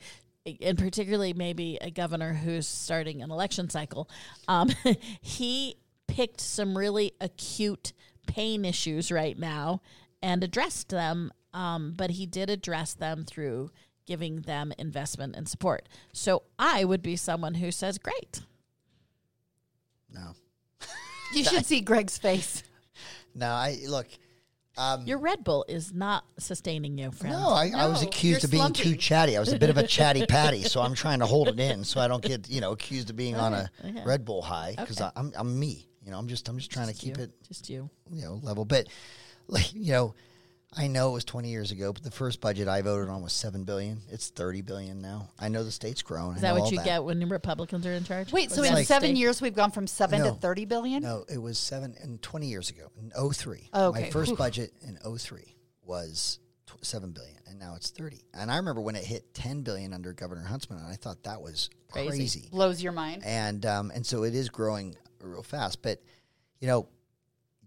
[0.63, 4.09] and particularly maybe a governor who's starting an election cycle,
[4.49, 4.71] um,
[5.21, 5.77] he
[6.07, 7.93] picked some really acute
[8.27, 9.83] pain issues right now
[10.23, 11.31] and addressed them.
[11.53, 13.71] Um, but he did address them through
[14.07, 15.89] giving them investment and support.
[16.13, 18.41] So I would be someone who says, "Great."
[20.13, 20.35] no,
[21.33, 22.63] You should see Greg's face.
[23.35, 23.47] no.
[23.47, 24.07] I look.
[24.79, 27.35] Um, Your Red Bull is not sustaining you, friend.
[27.37, 29.01] no, I, I was No, accused you're of being too slumping.
[29.01, 29.37] chatty.
[29.37, 31.85] I was a bit of a chatty patty, so I'm trying to hold it in
[31.85, 34.03] so I don't get you know accused of being on a okay.
[34.07, 35.11] Red Bull high because Okay.
[35.17, 35.87] I'm I'm me.
[36.05, 37.25] You know, I'm just I'm just trying to keep you.
[37.25, 37.91] it Just you.
[38.11, 38.65] you know level.
[38.65, 38.87] But
[39.49, 40.15] like you know,
[40.77, 43.33] I know it was 20 years ago, but the first budget I voted on was
[43.33, 44.03] seven billion.
[44.09, 45.31] It's 30 billion now.
[45.39, 46.37] I know the state's grown.
[46.37, 48.33] Is that what all you get when Republicans are in charge?
[48.33, 49.17] Wait, so in that seven state?
[49.17, 50.27] years we've gone from seven No.
[50.27, 51.03] to thirty billion?
[51.03, 53.69] No, it was seven and 20 years ago in 03.
[53.73, 54.37] Oh, My first Whew.
[54.37, 58.25] budget in 03 was tw- 7 billion and now it's 30.
[58.33, 61.43] And I remember when it hit 10 billion under Governor Huntsman and I thought that
[61.43, 62.09] was Crazy.
[62.11, 62.49] crazy.
[62.53, 63.23] Blows your mind.
[63.25, 66.01] And um, and so it is growing real fast, but
[66.61, 66.89] you know,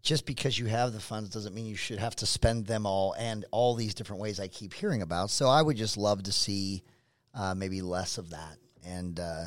[0.04, 3.16] just because you have the funds doesn't mean you should have to spend them all
[3.18, 5.30] and all these different ways I keep hearing about.
[5.30, 6.84] So I would just love to see
[7.34, 9.46] uh, maybe less of that and uh,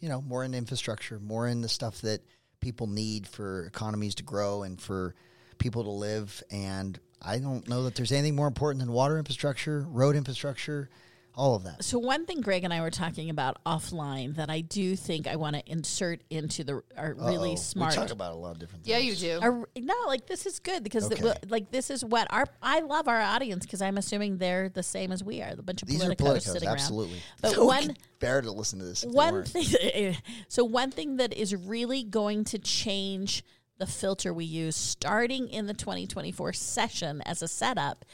[0.00, 2.20] you know more in infrastructure, more in the stuff that
[2.60, 5.14] people need for economies to grow and for
[5.58, 6.42] people to live.
[6.50, 10.90] And I don't know that there's anything more important than water infrastructure, road infrastructure,
[11.36, 11.84] all of that.
[11.84, 15.36] So one thing Greg and I were talking about offline that I do think I
[15.36, 17.56] want to insert into the are really Uh-oh.
[17.56, 17.92] smart.
[17.92, 18.90] We talk about a lot of different things.
[18.90, 19.38] Yeah, you do.
[19.42, 23.06] our- no, like this is good because the- like this is what our I love
[23.06, 26.02] our audience because I'm assuming they're the same as we are, the bunch of These
[26.02, 27.14] are politicos, politicos, sitting absolutely.
[27.16, 27.22] around.
[27.42, 29.04] But So one could bear to listen to this.
[29.04, 30.14] one thing eh,
[30.48, 33.44] so one thing that is really going to change
[33.78, 38.06] the filter we use starting in the 2024 session as a setup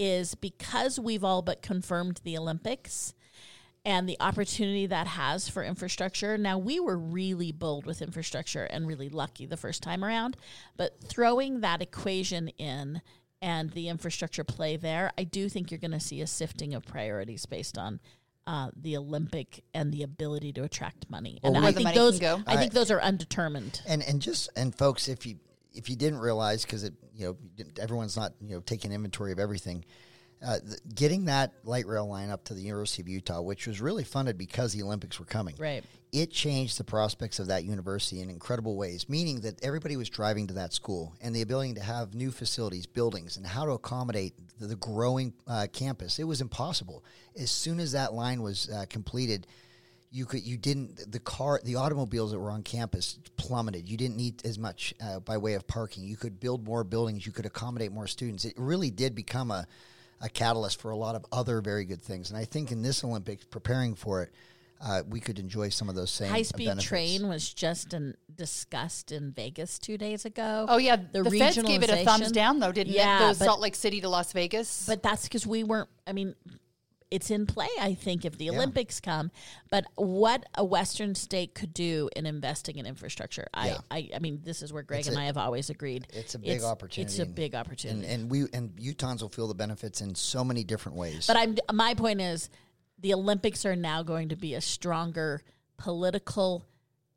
[0.00, 3.12] is because we've all but confirmed the Olympics
[3.84, 6.38] and the opportunity that has for infrastructure.
[6.38, 10.38] Now, we were really bold with infrastructure and really lucky the first time around,
[10.78, 13.02] but throwing that equation in
[13.42, 16.86] and the infrastructure play there, I do think you're going to see a sifting of
[16.86, 18.00] priorities based on.
[18.46, 21.96] Uh, the Olympic and the ability to attract money, and Where I the think money
[21.96, 22.42] those can go.
[22.48, 23.80] I think those are undetermined.
[23.86, 25.36] And and just and folks, if you
[25.74, 29.38] if you didn't realize, because it you know everyone's not you know taking inventory of
[29.38, 29.84] everything.
[30.42, 33.78] Uh, th- getting that light rail line up to the University of Utah, which was
[33.78, 35.84] really funded because the Olympics were coming, Right.
[36.12, 39.06] It changed the prospects of that university in incredible ways.
[39.06, 42.86] Meaning that everybody was driving to that school, and the ability to have new facilities,
[42.86, 46.18] buildings, and how to accommodate the, the growing uh, campus.
[46.18, 47.04] It was impossible.
[47.38, 49.46] As soon as that line was uh, completed,
[50.10, 54.16] you could you didn't the car the automobiles that were on campus plummeted you didn't
[54.16, 57.46] need as much uh, by way of parking you could build more buildings you could
[57.46, 59.66] accommodate more students it really did become a,
[60.20, 63.04] a catalyst for a lot of other very good things and i think in this
[63.04, 64.32] olympics preparing for it
[64.82, 66.88] uh, we could enjoy some of those same High speed benefits.
[66.88, 70.64] train was just in, discussed in Vegas two days ago.
[70.70, 73.26] Oh yeah, the, feds gave it a thumbs down though, didn't Yeah, it?
[73.26, 74.86] Those but- Salt Lake City to Las Vegas.
[74.86, 75.90] But that's because we weren't.
[76.06, 76.34] I mean,
[77.10, 77.68] it's in play.
[77.80, 79.30] I think if the Olympics come,
[79.70, 83.78] but what a Western state could do in investing in infrastructure, I, Yeah.
[83.90, 86.06] I, I mean, this is where Greg It's and a- I have always agreed.
[86.12, 88.06] it's a big opportunity It's a and- big and, opportunity.
[88.06, 91.56] and we and utahns will feel the benefits in so many different ways But I'm
[91.72, 92.48] my point is
[92.98, 95.42] the Olympics are now going to be a stronger
[95.78, 96.64] political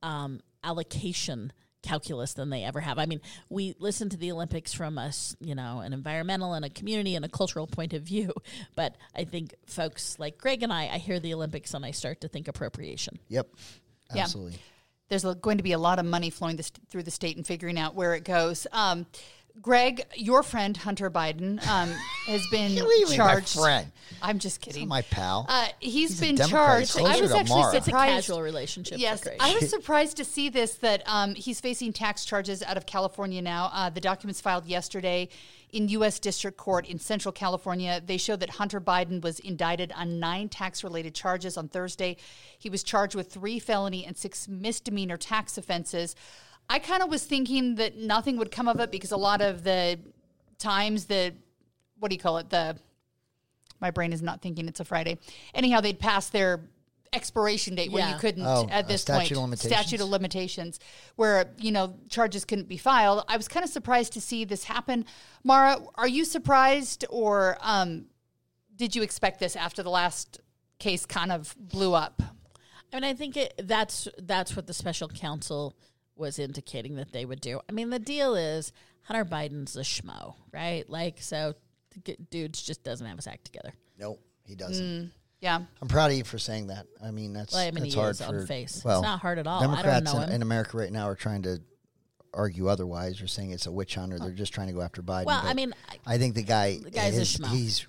[0.01, 1.51] um, allocation
[1.83, 2.97] calculus than they ever have.
[2.97, 6.69] I mean, we listen to the Olympics from us, you know, an environmental and a
[6.69, 8.33] community and a cultural point of view.
[8.75, 12.21] But I think folks like Greg and I, I hear the Olympics and I start
[12.21, 13.19] to think appropriation.
[13.27, 13.47] yep
[14.13, 14.23] Yeah.
[14.23, 14.57] absolutely
[15.09, 17.77] there's going to be a lot of money flowing this, through the state and figuring
[17.77, 18.65] out where it goes.
[18.71, 19.05] Um,
[19.61, 21.89] Greg, your friend Hunter Biden um,
[22.27, 23.53] has been What do my charged.
[23.59, 23.91] friend?
[24.21, 24.83] I'm just kidding.
[24.83, 26.97] not my pal Uh, he's He's a been charged.
[26.99, 27.75] I was actually Maura.
[27.75, 28.11] It's a surprised.
[28.13, 28.97] casual relationship.
[28.99, 29.27] Yes.
[29.39, 33.41] I was surprised to see this that um, he's facing tax charges out of California
[33.43, 33.69] now.
[33.73, 35.29] Uh, the documents filed yesterday
[35.71, 36.19] in U.S.
[36.19, 38.01] District Court in Central California.
[38.03, 42.17] They show that Hunter Biden was indicted on nine tax related charges on Thursday.
[42.57, 46.15] He was charged with three felony and six misdemeanor tax offenses.
[46.69, 49.63] I kind of was thinking that nothing would come of it because a lot of
[49.63, 49.99] the
[50.57, 51.33] times that,
[51.99, 52.77] what do you call it, the
[53.79, 55.17] my brain is not thinking it's a Friday.
[55.53, 56.61] Anyhow, they'd pass their
[57.11, 58.13] expiration date where Yeah.
[58.13, 60.79] you couldn't Oh, at uh, this statute point of statute of limitations
[61.15, 63.23] where you know charges couldn't be filed.
[63.27, 65.05] I was kind of surprised to see this happen.
[65.43, 68.05] Maura, are you surprised or um,
[68.75, 70.39] did you expect this after the last
[70.79, 72.21] case kind of blew up?
[72.91, 75.75] I mean, I think it, that's that's what the special counsel
[76.15, 77.59] was indicating that they would do.
[77.67, 78.71] I mean, the deal is
[79.03, 80.87] Hunter Biden's a schmo, right?
[80.89, 81.53] Like, so
[82.05, 83.73] the dude just doesn't have his act together.
[83.99, 85.61] nope he doesn't mm, Yeah.
[85.81, 86.85] I'm proud of you for saying that.
[87.03, 88.75] I mean, that's Well, I mean, that's he hard is for on face.
[88.77, 89.59] It's not hard at all.
[89.59, 91.59] I don't Democrats know in, in America right now are trying to
[92.33, 93.19] argue otherwise.
[93.19, 95.25] They're saying it's a witch hunt, or they're just trying to go after Biden.
[95.25, 95.73] Well, I mean,
[96.05, 97.47] I think the guy The guy's a is- schmo.
[97.47, 97.87] He's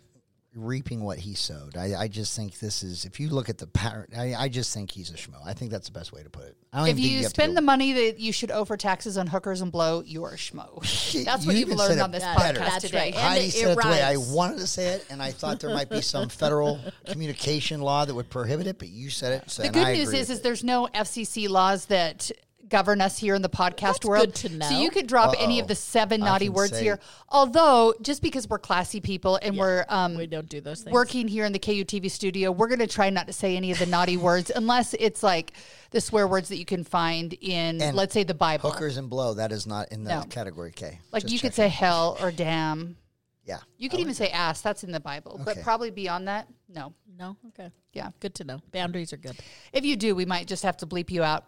[0.54, 1.76] reaping what he sowed.
[1.76, 3.04] I, I just think this is.
[3.04, 5.44] If you look at the pattern, I, I just think he's a schmo.
[5.44, 6.56] I think that's the best way to put it.
[6.72, 8.64] I don't If even think you have to spend the money that you should owe
[8.64, 10.80] for taxes on hookers and blow, you're a schmo.
[11.24, 12.58] That's what You you've learned said on this better.
[12.60, 12.98] podcast That's today.
[12.98, 13.14] right.
[13.14, 15.60] Heidi it- said it it the way I wanted to say it, and I thought
[15.60, 19.50] there might be some federal communication law that would prohibit it, but you said it.
[19.50, 22.30] So The good I news is, is there's no FCC laws that
[22.68, 24.26] govern us here in the podcast That's world.
[24.26, 25.62] good to So you could drop any Uh-oh.
[25.62, 26.98] of the seven naughty words say- here.
[27.28, 30.92] Although, just because we're classy people and we're um, we don't do those things.
[30.94, 33.78] working here in the KUTV studio, we're going to try not to say any of
[33.78, 35.52] the naughty words unless it's like
[35.90, 38.70] the swear words that you can find in, And let's say, the Bible.
[38.70, 39.34] hookers and blow.
[39.34, 40.22] That is not in the No.
[40.22, 41.00] category K.
[41.12, 42.96] Like Just you could say hell or damn.
[43.44, 43.58] Yeah.
[43.76, 44.60] You could even say ass.
[44.60, 45.40] That's in the Bible.
[45.44, 46.94] But probably beyond that, no.
[47.16, 48.10] No, okay, Yeah.
[48.18, 48.60] good to know.
[48.72, 49.36] Boundaries are good.
[49.72, 51.44] If you do, we might just have to bleep you out.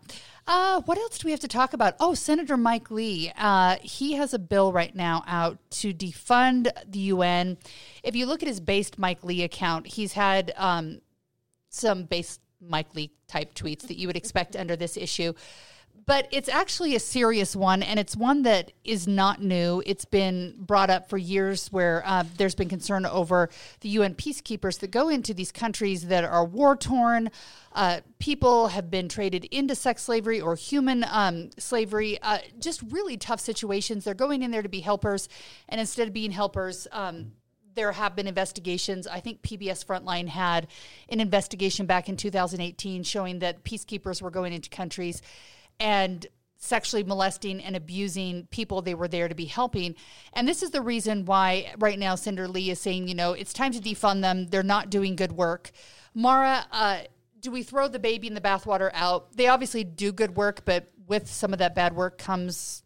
[0.46, 1.94] Uh, what else do we have to talk about?
[1.98, 3.32] Oh, Senator Mike Lee.
[3.36, 7.58] Uh, he has a bill right now out to defund the UN.
[8.04, 11.00] If you look at his based Mike Lee account, he's had um,
[11.68, 15.32] some based Mike Lee type tweets that you would expect under this issue.
[16.04, 19.82] But it's actually a serious one, and it's one that is not new.
[19.86, 23.48] It's been brought up for years where uh, there's been concern over
[23.80, 27.30] the UN peacekeepers that go into these countries that are war torn.
[27.72, 33.16] Uh, people have been traded into sex slavery or human um, slavery, uh, just really
[33.16, 34.04] tough situations.
[34.04, 35.28] They're going in there to be helpers,
[35.68, 37.32] and instead of being helpers, um,
[37.76, 39.06] there have been investigations.
[39.06, 40.66] I think PBS Frontline had
[41.08, 45.22] an investigation back in 2018 showing that peacekeepers were going into countries
[45.78, 46.26] and
[46.58, 49.94] sexually molesting and abusing people they were there to be helping.
[50.32, 53.52] And this is the reason why right now Senator Lee is saying, you know, it's
[53.52, 54.46] time to defund them.
[54.46, 55.70] They're not doing good work.
[56.14, 57.00] Maura, uh,
[57.40, 59.36] do we throw the baby in the bathwater out?
[59.36, 62.82] They obviously do good work, but with some of that bad work comes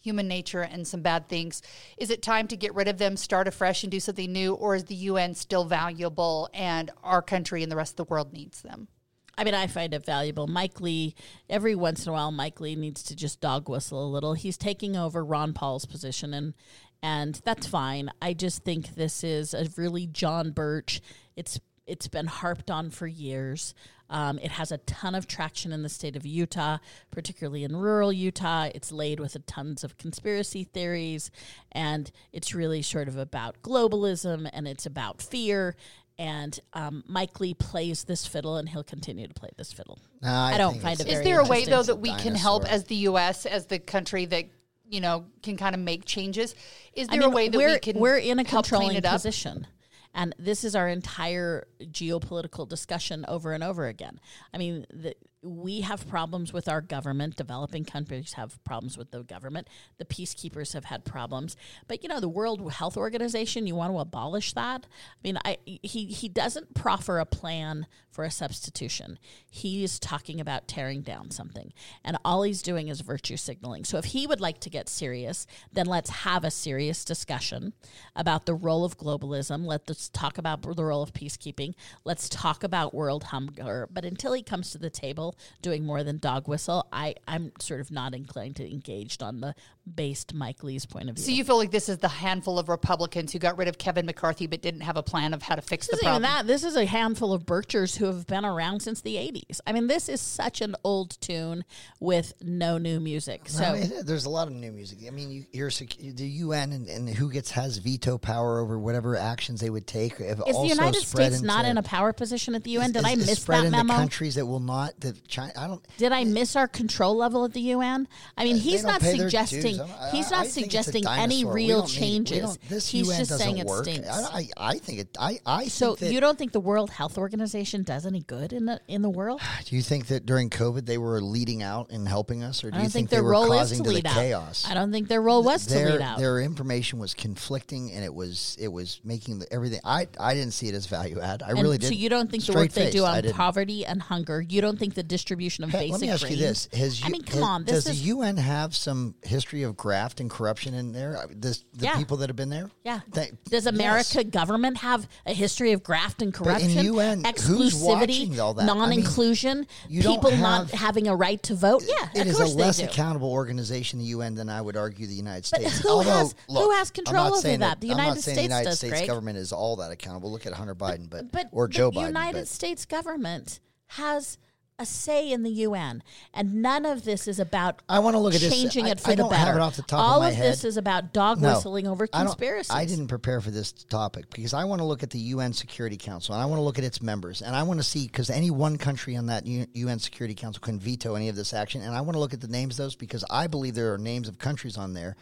[0.00, 1.62] human nature and some bad things.
[1.98, 4.74] Is it time to get rid of them, start afresh, and do something new, or
[4.74, 8.62] is the UN still valuable and our country and the rest of the world needs
[8.62, 8.88] them?
[9.36, 10.46] I mean, I find it valuable.
[10.46, 11.14] Mike Lee,
[11.48, 14.34] every once in a while, Mike Lee needs to just dog whistle a little.
[14.34, 16.54] He's taking over Ron Paul's position, and
[17.02, 18.10] and that's fine.
[18.20, 21.00] I just think this is a really John Birch.
[21.36, 23.74] It's it's been harped on for years.
[24.10, 26.78] Um, it has a ton of traction in the state of Utah,
[27.12, 28.68] particularly in rural Utah.
[28.74, 31.30] It's laid with a tons of conspiracy theories,
[31.70, 35.76] and it's really sort of about globalism and it's about fear.
[36.20, 39.98] And um, Mike Lee plays this fiddle, and he'll continue to play this fiddle.
[40.20, 42.34] No, I don't find it's- it Is very there a way though that we can
[42.34, 43.46] help as the U.S.
[43.46, 44.44] as the country that
[44.86, 46.54] you know can kind of make changes?
[46.92, 49.66] Is I there mean, a way that we're, we can we're in a controlling position.
[50.12, 54.20] And this is our entire geopolitical discussion over and over again.
[54.52, 57.36] I mean, the, we have problems with our government.
[57.36, 59.68] Developing countries have problems with the government.
[59.98, 61.56] The peacekeepers have had problems.
[61.88, 64.86] But you know, the World Health Organization, you want to abolish that?
[64.86, 69.18] I mean, I he he doesn't proffer a plan for a substitution.
[69.48, 71.72] He is talking about tearing down something.
[72.04, 73.84] And all he's doing is virtue signaling.
[73.84, 77.72] So if he would like to get serious, then let's have a serious discussion
[78.16, 79.64] about the role of globalism.
[79.64, 81.74] Let's talk about the role of peacekeeping.
[82.04, 83.88] Let's talk about world hunger.
[83.90, 85.29] But until he comes to the table
[85.62, 89.54] doing more than dog whistle, I, I'm sort of not inclined to engage on the
[89.94, 91.24] based Mike Lee's point of view.
[91.24, 94.06] So you feel like this is the handful of Republicans who got rid of Kevin
[94.06, 96.46] McCarthy but didn't have a plan of how to fix the This isn't even problem?
[96.46, 96.52] that.
[96.52, 99.60] This is a handful of Birchers who have been around since the 80s.
[99.66, 101.64] I mean, this is such an old tune
[101.98, 103.42] with no new music.
[103.48, 104.98] So I mean, there's a lot of new music.
[105.06, 108.78] I mean, you, you're sec- the UN and, and who gets has veto power over
[108.78, 110.18] whatever actions they would take.
[110.18, 112.92] Have is also the United spread States not in a power position at the UN?
[112.92, 113.94] Did is- I miss spread that into memo?
[113.94, 114.98] countries that will not.
[115.00, 115.84] The China, I don't.
[115.98, 118.06] Did I miss our control level at the UN?
[118.36, 121.44] I mean, They he's don't not pay their suggesting I'm- he's not think suggesting any
[121.44, 122.58] real need- changes.
[122.68, 123.84] he's UN just saying it work.
[123.84, 124.08] stinks.
[124.08, 125.08] I, I, I think it.
[125.18, 128.52] I, I so think that, you don't think the World Health Organization does any good
[128.52, 129.40] in the in the world?
[129.64, 132.76] Do you think that during COVID they were leading out and helping us, or do
[132.76, 134.14] I you don't think, they their were role is causing to the lead out.
[134.14, 134.66] chaos?
[134.68, 136.18] I don't think their role was their, to lead out.
[136.18, 139.80] Their information was conflicting, and it was it was making the, everything.
[139.84, 141.42] I I didn't see it as value add.
[141.42, 141.86] I And really did.
[141.88, 144.40] So you don't think the work they do on poverty and hunger?
[144.40, 147.08] You don't think the distribution of Hey, basic Let me ask you this: Has I
[147.08, 147.64] mean, come has- on.
[147.64, 151.16] Does is the UN have some history of graft and corruption in there?
[151.16, 151.96] Uh, This, the Yeah.
[151.96, 152.70] people that have been there.
[152.84, 153.00] Yeah.
[153.12, 153.66] They- Does yes.
[153.66, 156.70] America government have a history of graft and corruption?
[156.70, 156.94] in corruption?
[156.94, 158.62] UN, exclusivity, that?
[158.62, 161.82] I mean, non-inclusion, people not having a right to vote?
[161.86, 165.14] Yeah, It of is a less accountable organization, the UN, than I would argue the
[165.14, 165.78] United But States.
[165.80, 167.80] who Although, has- who has control over saying that?
[167.80, 169.06] The United States the United does, States Greg.
[169.08, 170.30] government is all that accountable.
[170.30, 171.94] Look at Hunter Biden, but, but or Joe Biden.
[171.94, 174.38] The United but- States government has
[174.80, 176.02] a say in the UN,
[176.32, 179.14] and none of this is about I wanna look at changing I- it for I
[179.14, 179.58] the don't have better.
[179.58, 182.70] it off the top of All my this is about dog No, whistling over conspiracies.
[182.72, 185.98] I, didn't prepare for this topic because I want to look at the UN Security
[185.98, 188.30] Council and I want to look at its members and I want to see because
[188.30, 191.94] any one country on that UN Security Council can veto any of this action and
[191.94, 194.28] I want to look at the names of those because I believe there are names
[194.28, 195.14] of countries on there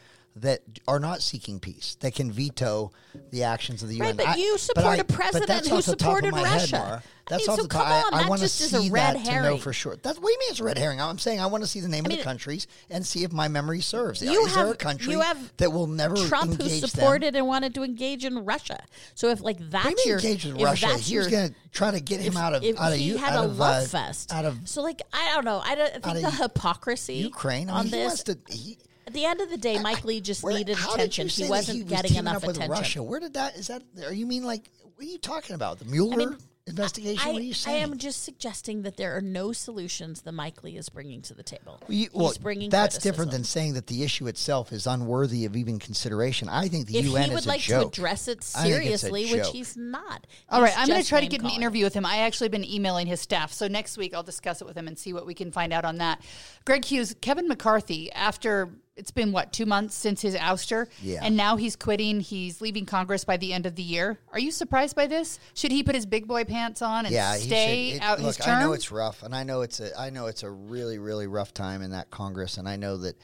[0.42, 2.90] that are not seeking peace that can veto
[3.30, 4.16] the actions of the Right, UN.
[4.16, 6.16] but I- you but support I- a but president that's who off the top of
[6.18, 7.02] supported my head, Russia.
[7.02, 9.16] I That's mean, so come on, I, I want to just is a see red
[9.16, 9.58] that to know herring.
[9.58, 9.96] for sure.
[10.02, 10.98] That's what do you mean it's a red herring?
[10.98, 13.32] I'm saying I want to see the name of mean, the countries and see if
[13.32, 14.22] my memory serves.
[14.22, 16.88] You is there a country you have that will never Trump who engage them?
[16.88, 18.82] supported and wanted to engage in Russia.
[19.14, 20.86] So if like What that's mean your engage with Russia?
[20.86, 23.18] that's your going to try to get him if, out of out of he you
[23.18, 24.32] had out a of love uh, fest.
[24.32, 25.58] out of so like I don't know.
[25.62, 27.68] I, don't, I think of the hypocrisy Ukraine.
[27.68, 28.24] On this.
[28.48, 28.78] He,
[29.08, 31.28] at the end of the day, Mike Lee just where- needed attention.
[31.28, 32.70] He wasn't he was getting enough up with attention.
[32.70, 33.02] Russia.
[33.02, 33.56] Where did that?
[33.56, 33.82] Is that?
[34.04, 34.70] Are you mean like?
[34.96, 35.78] What are you talking about?
[35.78, 36.36] The Mueller mean,
[36.66, 37.20] investigation?
[37.26, 37.76] I, what are you saying?
[37.76, 41.34] I am just suggesting that there are no solutions that Mike Lee is bringing to
[41.34, 41.78] the table.
[41.80, 43.12] Well, you- He's well, bringing that's criticism.
[43.12, 46.48] different than saying that the issue itself is unworthy of even consideration.
[46.48, 47.92] I think the if UN he is would a like joke.
[47.92, 50.26] to address it I think it's a seriously, which he's not.
[50.48, 52.04] All right, He's I'm going to try to get an interview with him.
[52.04, 54.98] I actually been emailing his staff, so next week I'll discuss it with him and
[54.98, 56.20] see what we can find out on that.
[56.64, 61.20] Greg Hughes, Kevin McCarthy, after it's been what two months since his ouster, Yeah.
[61.22, 62.20] and now he's quitting.
[62.20, 64.18] He's leaving Congress by the end of the year.
[64.32, 65.38] Are you surprised by this?
[65.54, 67.90] Should he put his big boy pants on and yeah, stay.
[67.92, 68.56] It- out look, his term?
[68.58, 71.26] I know it's rough, and I know it's a I know it's a really really
[71.26, 73.16] rough time in that Congress, and I know that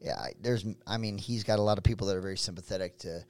[0.00, 3.24] yeah, there's I mean he's got a lot of people that are very sympathetic to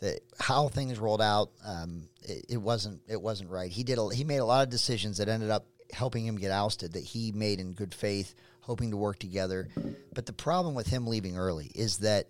[0.00, 1.50] that how things rolled out.
[1.64, 3.70] Um, it, it wasn't it wasn't right.
[3.70, 6.50] He did a, he made a lot of decisions that ended up helping him get
[6.50, 9.68] ousted that he made in good faith hoping to work together.
[10.14, 12.28] But the problem with him leaving early is that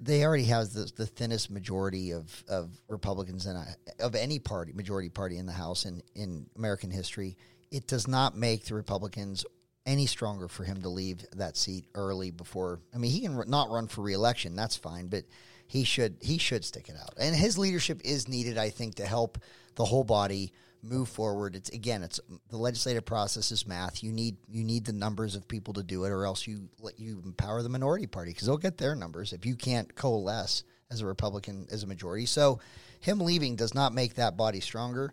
[0.00, 3.66] they already have the, the thinnest majority of, of Republicans in a,
[4.00, 7.36] of any party, majority party in the House in, in American history.
[7.70, 9.44] It does not make the Republicans
[9.86, 12.80] any stronger for him to leave that seat early before.
[12.94, 14.56] I mean, he can not run for reelection.
[14.56, 15.24] That's fine, but
[15.68, 17.14] he should he should stick it out.
[17.18, 19.38] And his leadership is needed, I think, to help
[19.76, 20.52] the whole body
[20.88, 21.54] move forward.
[21.54, 24.02] It's again, it's the legislative process is math.
[24.02, 26.98] You need you need the numbers of people to do it, or else you let
[26.98, 31.00] you empower the minority party because they'll get their numbers if you can't coalesce as
[31.00, 32.26] a Republican as a majority.
[32.26, 32.60] So,
[33.00, 35.12] him leaving does not make that body stronger,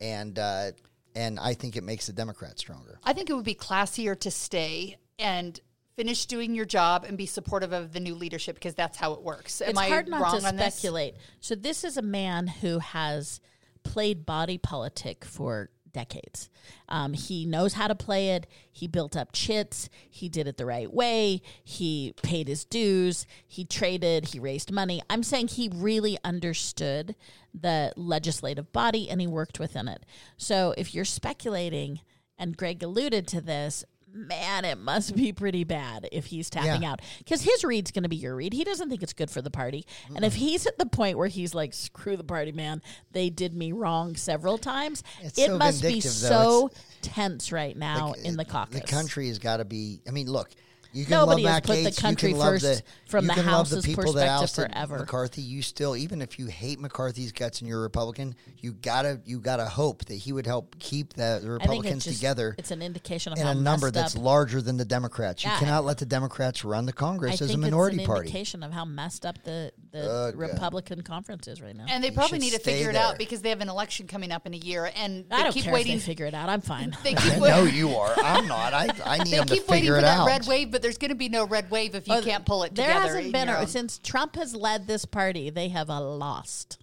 [0.00, 0.72] and uh,
[1.14, 2.98] and I think it makes the Democrats stronger.
[3.04, 5.58] I think it would be classier to stay and
[5.96, 9.22] finish doing your job and be supportive of the new leadership because that's how it
[9.22, 9.62] works.
[9.62, 10.74] Am it's I hard not wrong to on this?
[10.74, 11.16] speculate.
[11.40, 13.40] So this is a man who has
[13.84, 16.50] played body politic for decades.
[16.88, 18.46] Um, he knows how to play it.
[18.70, 19.88] He built up chits.
[20.10, 21.40] He did it the right way.
[21.62, 23.26] He paid his dues.
[23.46, 24.26] He traded.
[24.26, 25.00] He raised money.
[25.08, 27.14] I'm saying he really understood
[27.54, 30.04] the legislative body and he worked within it.
[30.36, 32.00] So if you're speculating,
[32.36, 33.84] and Greg alluded to this,
[34.14, 36.92] man, it must be pretty bad if he's tapping Yeah.
[36.92, 38.52] out because his read's going to be your read.
[38.52, 39.84] He doesn't think it's good for the party,
[40.14, 42.80] and if he's at the point where he's like, "Screw the party, man,"
[43.12, 45.02] they did me wrong several times.
[45.20, 46.08] It's it so must be though.
[46.08, 48.80] so It's- tense right now Like, in the caucus.
[48.80, 50.00] The country has got to be.
[50.06, 50.50] I mean, look.
[50.94, 53.42] You can Nobody love has Matt put the country first the, from you the the
[53.42, 54.98] House's people perspective forever.
[55.00, 55.42] McCarthy.
[55.42, 59.40] You still, even if you hate McCarthy's guts and you're a Republican, you gotta you
[59.40, 62.70] gotta hope that he would help keep the I think Republicans it's just, together It's
[62.70, 64.22] an indication of in how a number that's up.
[64.22, 65.42] larger than the Democrats.
[65.44, 68.02] You Yeah, cannot let the Democrats run the I Congress as think a minority it's
[68.02, 68.28] an party.
[68.28, 70.34] indication of how messed up the the Ugh.
[70.36, 71.86] Republican conference is right now.
[71.88, 73.02] And they You probably need to stay figure it there.
[73.02, 75.52] out because they have an election coming up in a year, and they I don't
[75.52, 75.94] keep care waiting.
[75.96, 76.48] if they figure it out.
[76.48, 76.96] I'm fine.
[77.04, 78.12] they keep, I wait- know you are.
[78.18, 78.74] I'm not.
[78.74, 80.26] I, I need they them to keep waiting figure for it that out.
[80.26, 82.64] red wave, but there's going to be no red wave if you Oh, can't pull
[82.64, 83.06] it there together.
[83.06, 85.50] There hasn't been a, since Trump has led this party.
[85.50, 86.78] They have a lost.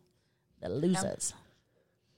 [0.61, 1.33] The losers.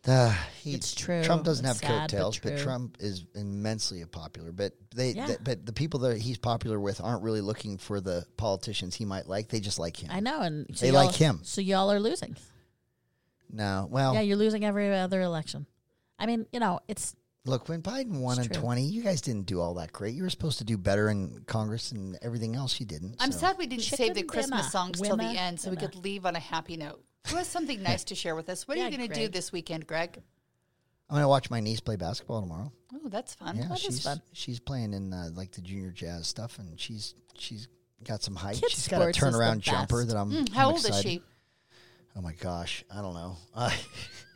[0.05, 1.23] Uh, he, It's true.
[1.23, 2.57] Trump doesn't It's have sad, coattails, but, true.
[2.63, 4.51] Trump is immensely popular.
[4.51, 5.27] But they, Yeah.
[5.27, 9.05] th- but the people that he's popular with aren't really looking for the politicians he
[9.05, 9.47] might like.
[9.47, 10.09] They just like him.
[10.11, 11.39] I know, and so They like him.
[11.43, 12.35] So y'all are losing.
[13.49, 15.67] No, well, Yeah, you're losing every other election.
[16.19, 18.61] I mean, you know, it's look, when Biden won in true.
[18.61, 20.15] twenty, you guys didn't do all that great.
[20.15, 22.79] You were supposed to do better in Congress and everything else.
[22.79, 23.15] You didn't.
[23.19, 23.39] I'm so.
[23.39, 24.69] sad we didn't save the Christmas dinner.
[24.69, 27.03] songs till the end so we could leave on a happy note.
[27.29, 28.67] Who has something nice to share with us?
[28.67, 29.31] What are Yeah, you going to do Greg.
[29.31, 30.21] this weekend, Greg?
[31.09, 32.71] I'm gonna watch my niece play basketball tomorrow.
[32.93, 33.57] Oh, that's fun.
[33.57, 34.21] Yeah, That is she's fun.
[34.31, 37.67] she's playing in uh, like the junior jazz stuff, and she's she's
[38.03, 38.55] got some height.
[38.59, 40.07] Kids she's got a sports is the turnaround jumper best.
[40.09, 40.31] that I'm.
[40.31, 41.09] Mm, how I'm old is excited.
[41.11, 41.21] she?
[42.15, 43.35] Oh my gosh, I don't know.
[43.53, 43.69] Uh,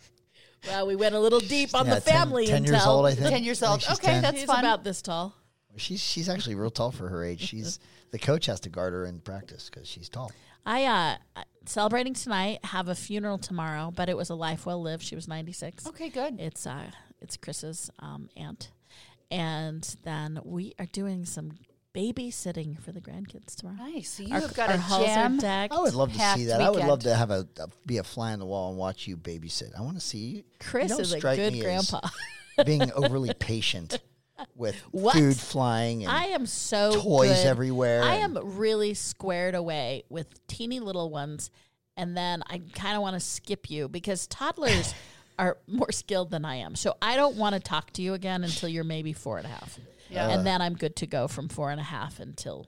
[0.67, 2.67] well, we went a little deep on yeah, the 10 family 10, intel.
[2.67, 3.29] years old, I think.
[3.29, 3.81] 10 years I old.
[3.81, 4.21] think she's Okay, 10.
[4.21, 4.59] that's She's fun.
[4.59, 5.33] about this tall.
[5.77, 7.39] She's she's actually real tall for her age.
[7.41, 7.79] She's
[8.11, 10.31] the coach has to guard her in practice because she's tall.
[10.67, 12.59] I uh celebrating tonight.
[12.65, 15.03] Have a funeral tomorrow, but it was a life well lived.
[15.03, 15.87] She was 96.
[15.87, 16.39] Okay, good.
[16.39, 16.91] It's uh
[17.21, 18.69] it's Chris's um, aunt,
[19.31, 21.53] and then we are doing some
[21.95, 23.77] babysitting for the grandkids tomorrow.
[23.77, 24.09] Nice.
[24.09, 25.37] So you Our- have got our a halls jam.
[25.39, 25.73] decked.
[25.73, 26.61] I would love to see that.
[26.61, 29.07] I would love to have a, a be a fly on the wall and watch
[29.07, 29.71] you babysit.
[29.75, 30.43] I want to see you.
[30.59, 32.01] Chris you is a strike good grandpa.
[32.65, 33.99] being overly patient
[34.55, 35.13] with What?
[35.15, 37.45] food flying and I am so toys good.
[37.47, 41.49] everywhere I am really squared away with teeny little ones,
[41.95, 44.93] and then I kind of want to skip you because toddlers
[45.39, 46.75] are more skilled than I am.
[46.75, 49.49] So I don't want to talk to you again until you're maybe four and a
[49.49, 49.79] half.
[50.09, 50.29] Yeah.
[50.29, 52.65] and then I'm good to go from four and a half until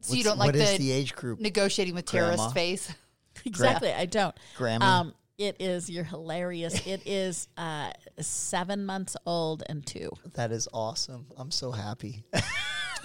[0.00, 1.40] So you don't like what is the, the age group?
[1.40, 2.52] negotiating with terrorist Grandma?
[2.52, 2.94] phase?
[3.44, 3.92] exactly.
[3.92, 4.34] I don't.
[4.56, 4.82] Grammy?
[4.82, 6.86] Um, it is you're hilarious.
[6.86, 10.10] It is uh, seven months old and two.
[10.34, 11.26] That is awesome.
[11.36, 12.24] I'm so happy.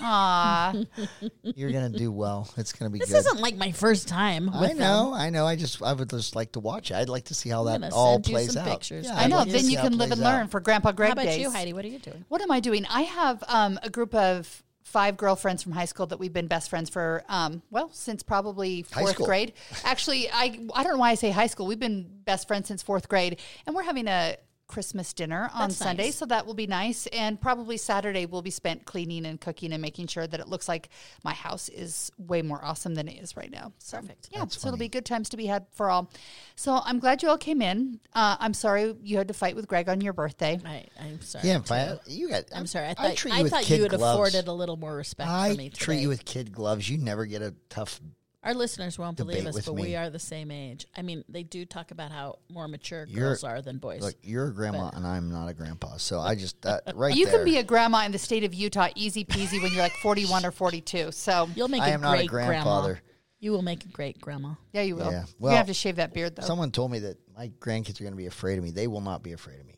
[0.03, 0.73] Aw.
[1.43, 2.49] You're gonna do well.
[2.57, 3.17] It's gonna be This good.
[3.19, 4.45] isn't like my first time.
[4.47, 4.77] With I them.
[4.79, 5.45] know, I know.
[5.45, 6.95] I just, I would just like to watch it.
[6.95, 8.71] I'd like to see how I'm that gonna all send you plays some out.
[8.71, 9.05] pictures.
[9.05, 9.37] Yeah, I I'd know.
[9.37, 10.33] like to Then see you how it can live plays and out.
[10.37, 11.37] learn for Grandpa Greg How about days.
[11.39, 11.73] you, Heidi?
[11.73, 12.25] What are you doing?
[12.29, 12.85] What am I doing?
[12.89, 16.69] I have um, a group of five girlfriends from high school that we've been best
[16.69, 19.53] friends for, um, well, since probably fourth grade.
[19.83, 21.65] Actually, I I don't know why I say high school.
[21.65, 24.37] We've been best friends since fourth grade, and we're having a
[24.71, 26.15] Christmas dinner on That's Sunday, nice.
[26.15, 27.05] so that will be nice.
[27.07, 30.67] And probably Saturday will be spent cleaning and cooking and making sure that it looks
[30.67, 30.89] like
[31.23, 33.73] my house is way more awesome than it is right now.
[33.77, 34.29] So, Perfect.
[34.31, 36.09] Yeah, That's so it'll be good times to be had for all.
[36.55, 37.99] So I'm glad you all came in.
[38.13, 40.59] Uh, I'm sorry you had to fight with Greg on your birthday.
[40.65, 41.47] I, I'm sorry.
[41.47, 41.63] Yeah, too.
[41.69, 42.45] but you got.
[42.55, 42.87] I'm sorry.
[42.87, 44.13] I I thought, treat I you with thought kid you had gloves.
[44.15, 45.83] afforded a little more respect I for me today.
[45.85, 46.89] treat you with kid gloves.
[46.89, 47.99] You never get a tough
[48.43, 49.81] Our listeners won't believe us, but me.
[49.83, 50.87] we are the same age.
[50.97, 54.01] I mean, they do talk about how more mature You're- girls are than boys.
[54.01, 57.25] Look, you're a grandma and I'm not a grandpa, so I just that right You
[57.27, 57.35] there.
[57.35, 60.43] can be a grandma in the state of Utah easy peasy when you're like 41
[60.45, 61.11] or 42.
[61.11, 62.49] So You'll make I a am not a great grandma.
[62.49, 63.01] grandfather.
[63.39, 64.53] You will make a great grandma.
[64.73, 65.05] yeah, you will.
[65.05, 65.11] Yeah.
[65.11, 66.43] You're Well, gonna have to shave that beard though.
[66.45, 68.71] Someone told me that my grandkids are going to be afraid of me.
[68.71, 69.75] They will not be afraid of me.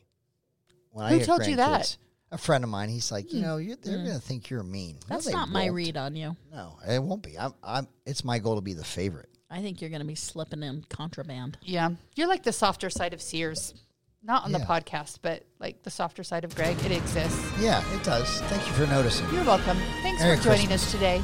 [0.92, 1.98] When Who get told you that?
[2.34, 2.36] Hmm.
[2.36, 2.90] grandkids- A friend of mine.
[2.90, 4.96] He's like, you know, you're, they're going to think you're mean.
[5.10, 5.74] No, That's they not my won't.
[5.76, 6.36] read on you.
[6.52, 7.38] No, it won't be.
[7.38, 7.54] I'm.
[7.64, 7.88] I'm.
[8.06, 9.30] It's my goal to be the favorite.
[9.50, 11.58] I think you're going to be slipping in contraband.
[11.62, 13.76] yeah, you're like the softer side of Sears,
[14.24, 16.76] not on the podcast, but like the softer side of Greg.
[16.84, 17.40] It exists.
[17.60, 18.42] Yeah, it does.
[18.50, 19.30] Thank you for noticing.
[19.32, 19.78] You're welcome.
[20.02, 20.86] Thanks Merry for joining Christmas.
[20.88, 21.22] us today.